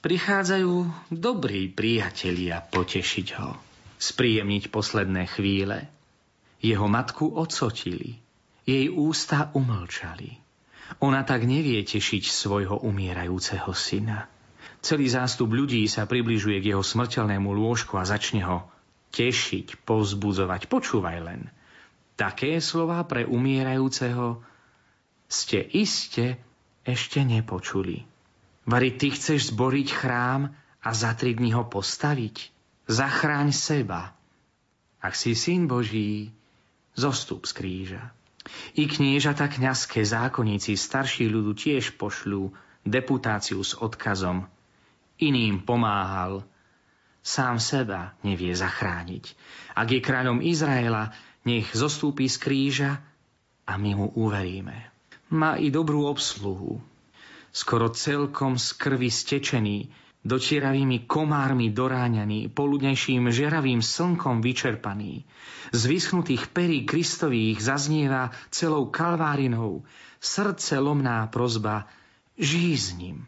[0.00, 0.74] Prichádzajú
[1.12, 3.54] dobrí priatelia potešiť ho,
[4.00, 5.86] spríjemniť posledné chvíle.
[6.58, 8.18] Jeho matku odsotili,
[8.66, 10.34] jej ústa umlčali.
[10.98, 14.26] Ona tak nevie tešiť svojho umierajúceho syna.
[14.82, 18.66] Celý zástup ľudí sa približuje k jeho smrteľnému lôžku a začne ho
[19.14, 20.66] tešiť, povzbudzovať.
[20.66, 21.46] Počúvaj len.
[22.18, 24.42] Také slova pre umierajúceho
[25.30, 26.49] ste iste
[26.84, 28.04] ešte nepočuli.
[28.68, 32.36] Vary, ty chceš zboriť chrám a za tri dní ho postaviť?
[32.90, 34.12] Zachráň seba.
[35.00, 36.32] Ak si syn Boží,
[36.98, 38.04] zostup z kríža.
[38.76, 42.52] I kniežata kňazské zákonníci starší ľudu tiež pošľú
[42.84, 44.48] deputáciu s odkazom.
[45.20, 46.44] Iným pomáhal,
[47.20, 49.24] sám seba nevie zachrániť.
[49.76, 51.12] Ak je kráľom Izraela,
[51.44, 52.90] nech zostúpi z kríža
[53.68, 54.89] a my mu uveríme.
[55.30, 56.82] Má i dobrú obsluhu.
[57.54, 59.90] Skoro celkom z krvi stečený,
[60.26, 65.24] dočieravými komármi doráňaný, poludnejším žeravým slnkom vyčerpaný.
[65.70, 69.86] Z vyschnutých perí Kristových zaznieva celou kalvárinou
[70.18, 71.86] srdce lomná prozba
[72.36, 73.24] žij s ním.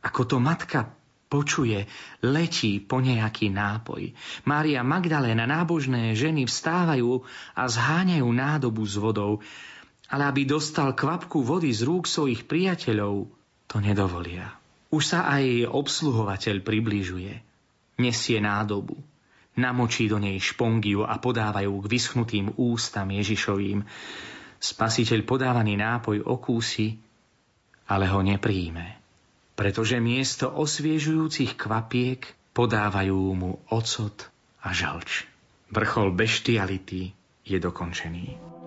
[0.00, 0.88] Ako to matka
[1.30, 1.86] počuje,
[2.26, 4.10] letí po nejaký nápoj.
[4.48, 7.22] Mária Magdaléna, nábožné ženy vstávajú
[7.54, 9.38] a zháňajú nádobu s vodou
[10.10, 13.30] ale aby dostal kvapku vody z rúk svojich priateľov,
[13.70, 14.50] to nedovolia.
[14.90, 17.32] Už sa aj obsluhovateľ približuje.
[18.02, 18.98] Nesie nádobu.
[19.54, 23.86] Namočí do nej špongiu a podávajú k vyschnutým ústam Ježišovým.
[24.58, 26.98] Spasiteľ podávaný nápoj okúsi,
[27.86, 28.98] ale ho nepríjme.
[29.54, 34.26] Pretože miesto osviežujúcich kvapiek podávajú mu ocot
[34.66, 35.30] a žalč.
[35.70, 37.14] Vrchol beštiality
[37.46, 38.59] je dokončený.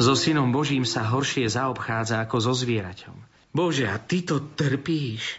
[0.00, 3.12] So synom Božím sa horšie zaobchádza ako so zvieraťom.
[3.52, 5.36] Bože, a ty to trpíš.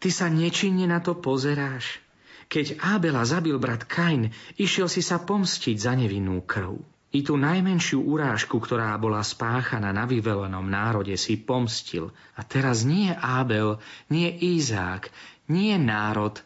[0.00, 2.00] Ty sa nečinne na to pozeráš.
[2.48, 6.80] Keď Ábela zabil brat Kain, išiel si sa pomstiť za nevinnú krv.
[7.12, 12.08] I tú najmenšiu urážku, ktorá bola spáchaná na vyvelenom národe, si pomstil.
[12.32, 13.76] A teraz nie Ábel,
[14.08, 15.12] nie Izák,
[15.52, 16.40] nie národ,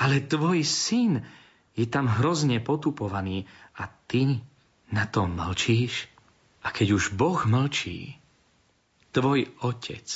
[0.00, 1.20] ale tvoj syn
[1.76, 3.44] je tam hrozne potupovaný
[3.76, 4.40] a ty
[4.88, 6.08] na to mlčíš?
[6.60, 8.20] A keď už Boh mlčí,
[9.10, 10.06] tvoj otec,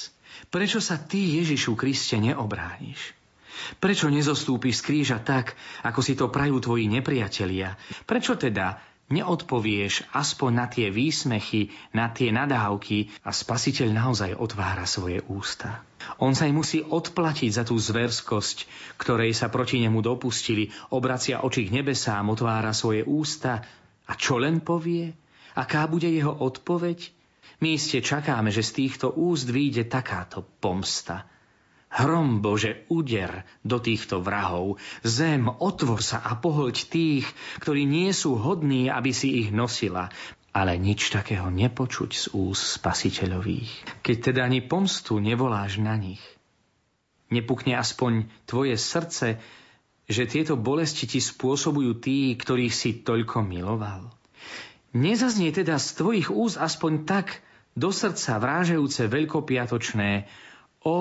[0.53, 3.17] prečo sa ty Ježišu Kriste neobrániš?
[3.81, 5.57] Prečo nezostúpiš z kríža tak,
[5.87, 7.79] ako si to prajú tvoji nepriatelia?
[8.05, 8.77] Prečo teda
[9.13, 15.85] neodpovieš aspoň na tie výsmechy, na tie nadávky a spasiteľ naozaj otvára svoje ústa.
[16.21, 18.69] On sa im musí odplatiť za tú zverskosť,
[19.01, 23.65] ktorej sa proti nemu dopustili, obracia oči k nebesám, otvára svoje ústa
[24.05, 25.24] a čo len povie?
[25.55, 27.11] Aká bude jeho odpoveď?
[27.63, 31.25] My iste čakáme, že z týchto úst vyjde takáto pomsta–
[31.95, 34.83] Hrom Bože, uder do týchto vrahov.
[35.07, 37.27] Zem, otvor sa a pohoď tých,
[37.63, 40.11] ktorí nie sú hodní, aby si ich nosila.
[40.51, 44.03] Ale nič takého nepočuť z úst spasiteľových.
[44.03, 46.23] Keď teda ani pomstu nevoláš na nich.
[47.31, 49.39] Nepukne aspoň tvoje srdce,
[50.11, 54.11] že tieto bolesti ti spôsobujú tí, ktorých si toľko miloval.
[54.95, 57.43] Nezaznie teda z tvojich úst aspoň tak
[57.75, 60.31] do srdca vrážajúce veľkopiatočné
[60.85, 60.99] O,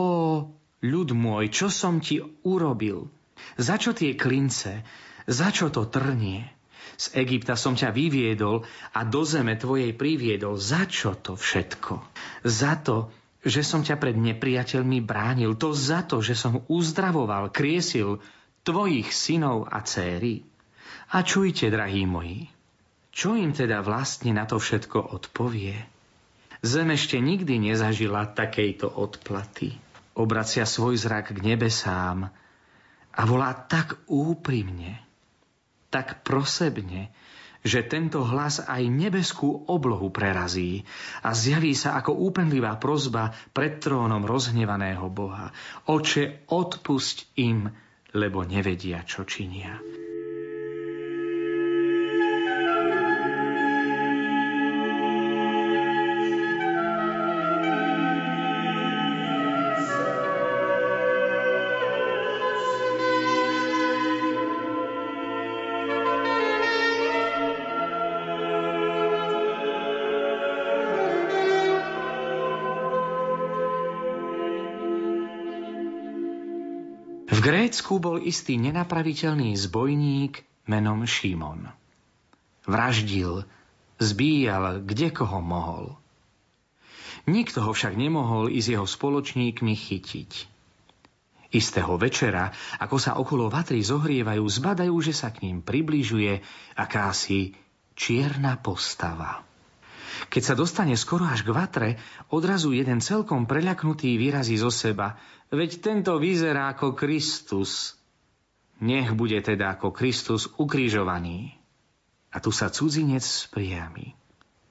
[0.81, 2.17] ľud môj, čo som ti
[2.47, 3.11] urobil?
[3.59, 4.81] Za čo tie klince?
[5.27, 6.47] Za čo to trnie?
[6.95, 8.63] Z Egypta som ťa vyviedol
[8.95, 10.55] a do zeme tvojej priviedol.
[10.55, 11.99] Za čo to všetko?
[12.47, 13.11] Za to,
[13.43, 15.59] že som ťa pred nepriateľmi bránil.
[15.59, 18.23] To za to, že som uzdravoval, kriesil
[18.63, 20.47] tvojich synov a céry.
[21.11, 22.52] A čujte, drahí moji,
[23.13, 25.77] čo im teda vlastne na to všetko odpovie?
[26.65, 29.77] Zem ešte nikdy nezažila takejto odplaty
[30.13, 32.29] obracia svoj zrak k nebesám
[33.13, 35.01] a volá tak úprimne,
[35.89, 37.13] tak prosebne,
[37.63, 40.83] že tento hlas aj nebeskú oblohu prerazí
[41.23, 45.53] a zjaví sa ako úpenlivá prozba pred trónom rozhnevaného Boha.
[45.87, 47.71] Oče, odpusť im,
[48.11, 49.79] lebo nevedia, čo činia.
[77.73, 81.73] Grécku bol istý nenapraviteľný zbojník menom Šimon.
[82.69, 83.49] Vraždil,
[83.97, 85.97] zbíjal kde koho mohol.
[87.25, 90.31] Nikto ho však nemohol i s jeho spoločníkmi chytiť.
[91.49, 96.45] Istého večera, ako sa okolo vatry zohrievajú, zbadajú, že sa k ním približuje
[96.77, 97.57] akási
[97.97, 99.41] čierna postava.
[100.33, 101.89] Keď sa dostane skoro až k vatre,
[102.33, 105.13] odrazu jeden celkom preľaknutý vyrazí zo seba–
[105.53, 107.93] Veď tento vyzerá ako Kristus.
[108.81, 111.53] Nech bude teda ako Kristus ukrižovaný.
[112.33, 114.17] A tu sa cudzinec spriami.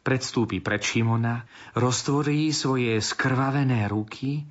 [0.02, 1.46] Predstúpi pred Šimona,
[1.78, 4.42] roztvorí svoje skrvavené ruky,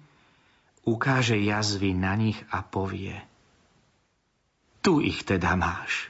[0.87, 3.19] ukáže jazvy na nich a povie
[4.79, 6.07] Tu ich teda máš.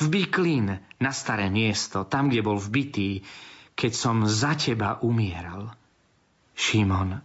[0.00, 3.22] Vbí klin na staré miesto, tam, kde bol vbitý,
[3.74, 5.74] keď som za teba umieral.
[6.54, 7.18] Šimon,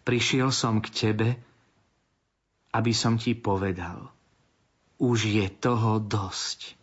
[0.00, 1.28] Prišiel som k tebe,
[2.72, 4.08] aby som ti povedal.
[5.00, 6.76] Už je toho dosť.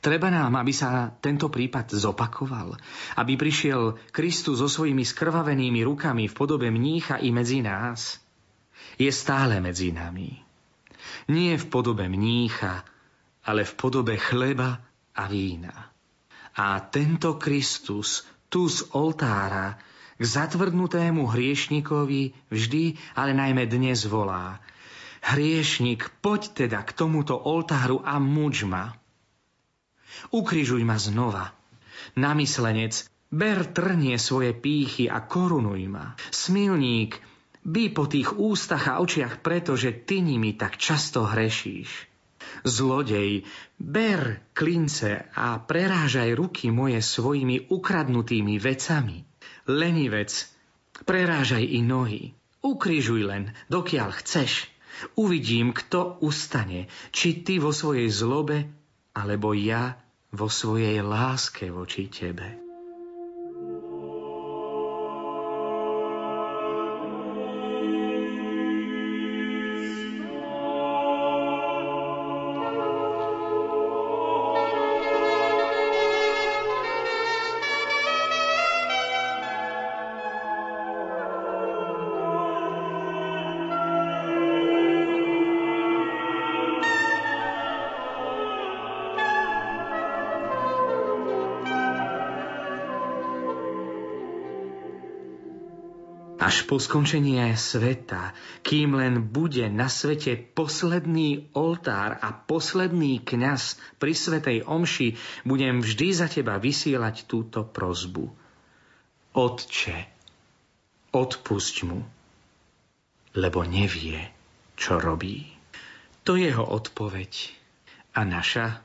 [0.00, 2.76] Treba nám, aby sa tento prípad zopakoval,
[3.16, 8.20] aby prišiel Kristus so svojimi skrvavenými rukami v podobe mnícha i medzi nás.
[9.00, 10.36] Je stále medzi nami.
[11.32, 12.84] Nie v podobe mnícha,
[13.46, 14.80] ale v podobe chleba
[15.16, 15.92] a vína.
[16.60, 19.78] A tento Kristus tu z oltára
[20.20, 22.84] k zatvrdnutému hriešnikovi vždy,
[23.16, 24.60] ale najmä dnes volá.
[25.24, 28.92] Hriešnik, poď teda k tomuto oltáru a muč ma.
[30.34, 31.56] Ukrižuj ma znova.
[32.18, 36.18] Namyslenec, ber trnie svoje pýchy a korunuj ma.
[36.34, 37.22] Smilník,
[37.64, 42.09] by po tých ústach a očiach, pretože ty nimi tak často hrešíš.
[42.66, 43.48] Zlodej,
[43.80, 49.24] ber klince a prerážaj ruky moje svojimi ukradnutými vecami.
[49.70, 50.32] Lenivec,
[51.08, 52.36] prerážaj i nohy.
[52.60, 54.68] Ukrižuj len, dokiaľ chceš.
[55.16, 58.68] Uvidím, kto ustane, či ty vo svojej zlobe,
[59.16, 59.96] alebo ja
[60.28, 62.59] vo svojej láske voči tebe.
[96.70, 98.30] Po skončenie sveta,
[98.62, 106.14] kým len bude na svete posledný oltár a posledný kňaz pri svetej omši, budem vždy
[106.14, 108.30] za teba vysielať túto prozbu.
[109.34, 109.98] Otče,
[111.10, 112.06] odpusť mu,
[113.34, 114.30] lebo nevie,
[114.78, 115.50] čo robí.
[116.22, 117.50] To jeho odpoveď.
[118.14, 118.78] A naša?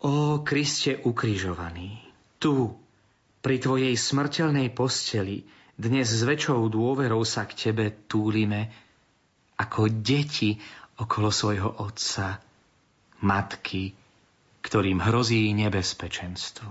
[0.00, 2.00] O Kriste ukrižovaný,
[2.40, 2.72] tu,
[3.44, 8.68] pri tvojej smrteľnej posteli, dnes s väčšou dôverou sa k Tebe túlime
[9.56, 10.60] ako deti
[11.00, 12.36] okolo svojho Otca,
[13.24, 13.96] matky,
[14.60, 16.70] ktorým hrozí nebezpečenstvo.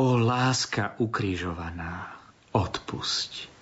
[0.00, 2.16] O láska ukrižovaná,
[2.56, 3.52] odpusť.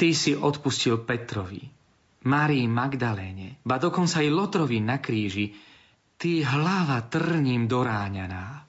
[0.00, 1.60] Ty si odpustil Petrovi,
[2.24, 5.52] Márii Magdaléne, ba dokonca aj Lotrovi na kríži,
[6.16, 8.64] ty hlava trním doráňaná.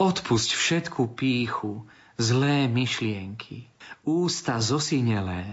[0.00, 1.84] Odpusť všetku píchu,
[2.20, 3.73] zlé myšlienky,
[4.04, 5.46] ústa zosinelé,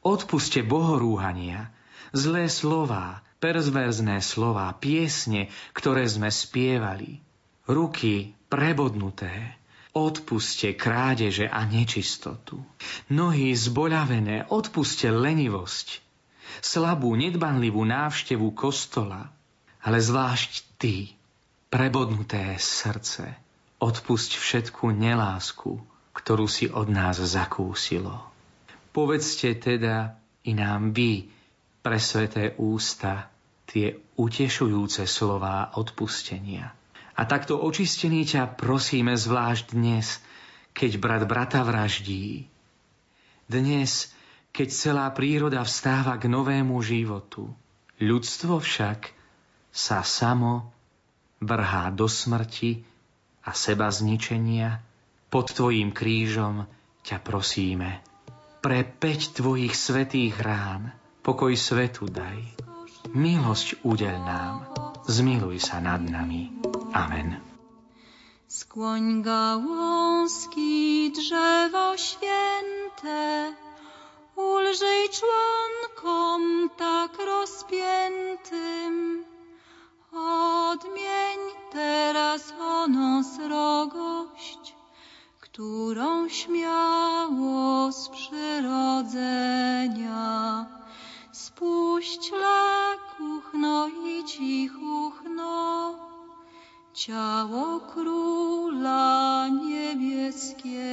[0.00, 1.70] odpuste bohorúhania,
[2.14, 7.20] zlé slová, perzverzné slová, piesne, ktoré sme spievali,
[7.68, 9.58] ruky prebodnuté,
[9.96, 12.60] odpuste krádeže a nečistotu,
[13.08, 16.04] nohy zboľavené, odpuste lenivosť,
[16.60, 19.32] slabú, nedbanlivú návštevu kostola,
[19.80, 21.16] ale zvlášť ty,
[21.72, 23.36] prebodnuté srdce,
[23.80, 25.80] odpusť všetku nelásku,
[26.16, 28.32] ktorú si od nás zakúsilo.
[28.96, 30.16] Povedzte teda
[30.48, 31.28] i nám vy,
[31.84, 32.00] pre
[32.56, 33.28] ústa,
[33.68, 36.72] tie utešujúce slová odpustenia.
[37.16, 40.18] A takto očistený ťa prosíme zvlášť dnes,
[40.72, 42.48] keď brat brata vraždí.
[43.46, 44.10] Dnes,
[44.50, 47.52] keď celá príroda vstáva k novému životu.
[48.00, 49.12] Ľudstvo však
[49.68, 50.72] sa samo
[51.44, 52.82] vrhá do smrti
[53.44, 54.80] a seba zničenia,
[55.36, 56.64] pod Tvojím krížom
[57.04, 58.00] ťa prosíme.
[58.64, 62.40] Pre peť Tvojich svetých rán pokoj svetu daj.
[63.12, 64.64] Milosť udel nám,
[65.04, 66.56] zmiluj sa nad nami.
[66.96, 67.36] Amen.
[68.48, 73.52] Skłoń gałązki drzewo święte,
[74.40, 79.26] ulżyj członkom tak rozpiętym,
[80.16, 81.38] Odmień
[81.72, 83.38] teraz o nos
[85.56, 89.46] którą śmiało z przyrodzenia
[91.32, 92.30] spuść
[93.16, 95.94] kuchno i cichuchno,
[96.94, 100.86] ciało króla niebieskiego.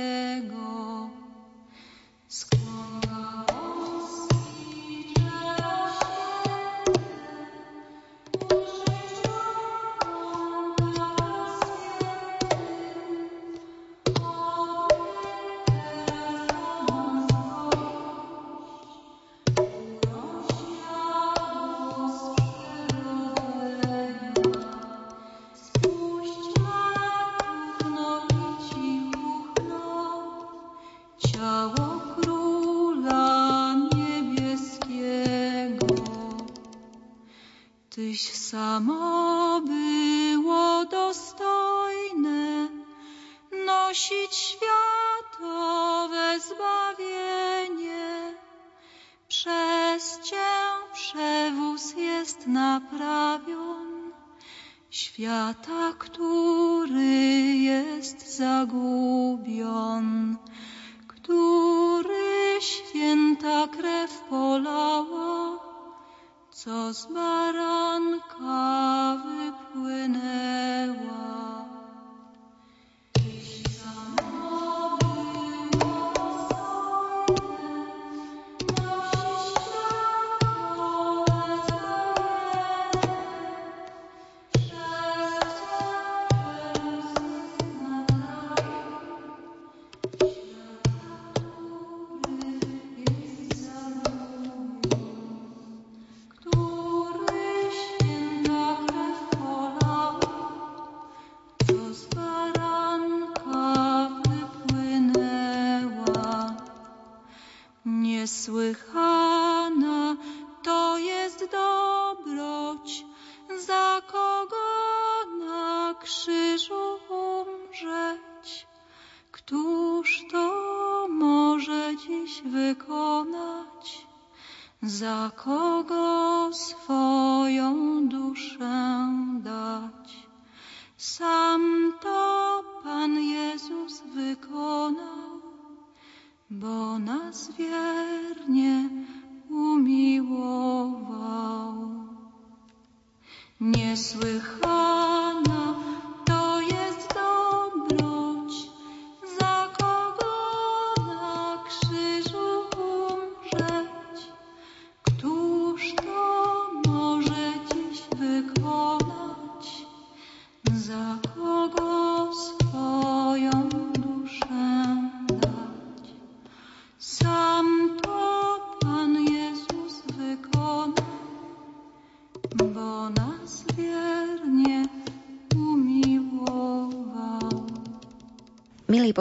[124.83, 127.02] za kogo svoj.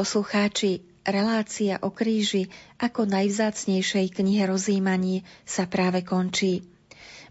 [0.02, 2.50] Poslucháči, relácia o kríži
[2.82, 6.66] ako najvzácnejšej knihe rozímaní sa práve končí.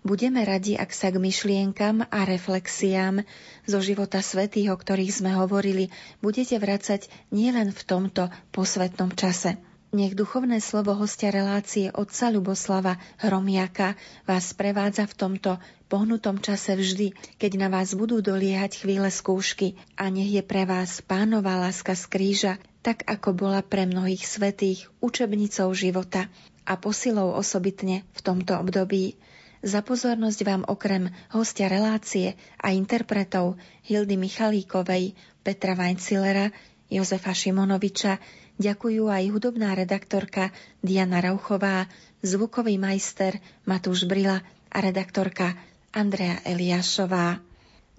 [0.07, 3.27] Budeme radi, ak sa k myšlienkam a reflexiám
[3.67, 5.91] zo života svätých, o ktorých sme hovorili,
[6.23, 9.59] budete vracať nielen v tomto posvetnom čase.
[9.91, 15.51] Nech duchovné slovo hostia relácie otca Ľuboslava Hromiaka vás prevádza v tomto
[15.91, 21.03] pohnutom čase vždy, keď na vás budú doliehať chvíle skúšky a nech je pre vás
[21.03, 26.31] pánová láska z kríža, tak ako bola pre mnohých svetých učebnicou života
[26.63, 29.19] a posilou osobitne v tomto období.
[29.59, 36.47] Za pozornosť vám okrem hostia relácie a interpretov Hildy Michalíkovej, Petra Weinzillera,
[36.87, 38.19] Jozefa Šimonoviča
[38.59, 40.51] ďakujú aj hudobná redaktorka
[40.83, 41.87] Diana Rauchová,
[42.25, 44.41] zvukový majster Matúš Brila
[44.71, 45.55] a redaktorka
[45.91, 47.39] Andrea Eliášová.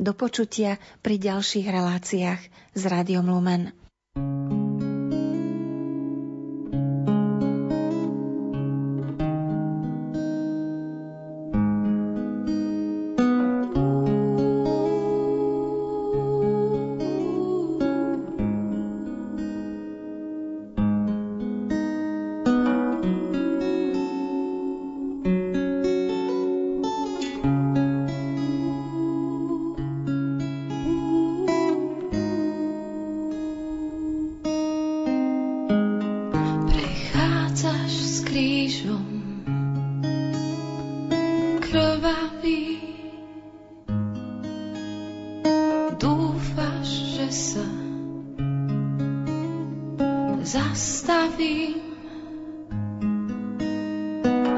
[0.01, 2.43] Do počutia pri ďalších reláciách
[2.73, 3.82] s Rádiom Lumen.
[50.43, 51.79] Zastavím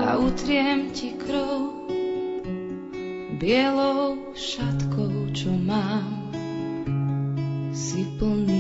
[0.01, 1.85] a utriem ti krv
[3.37, 6.33] bielou šatkou, čo mám.
[7.77, 8.54] Si plný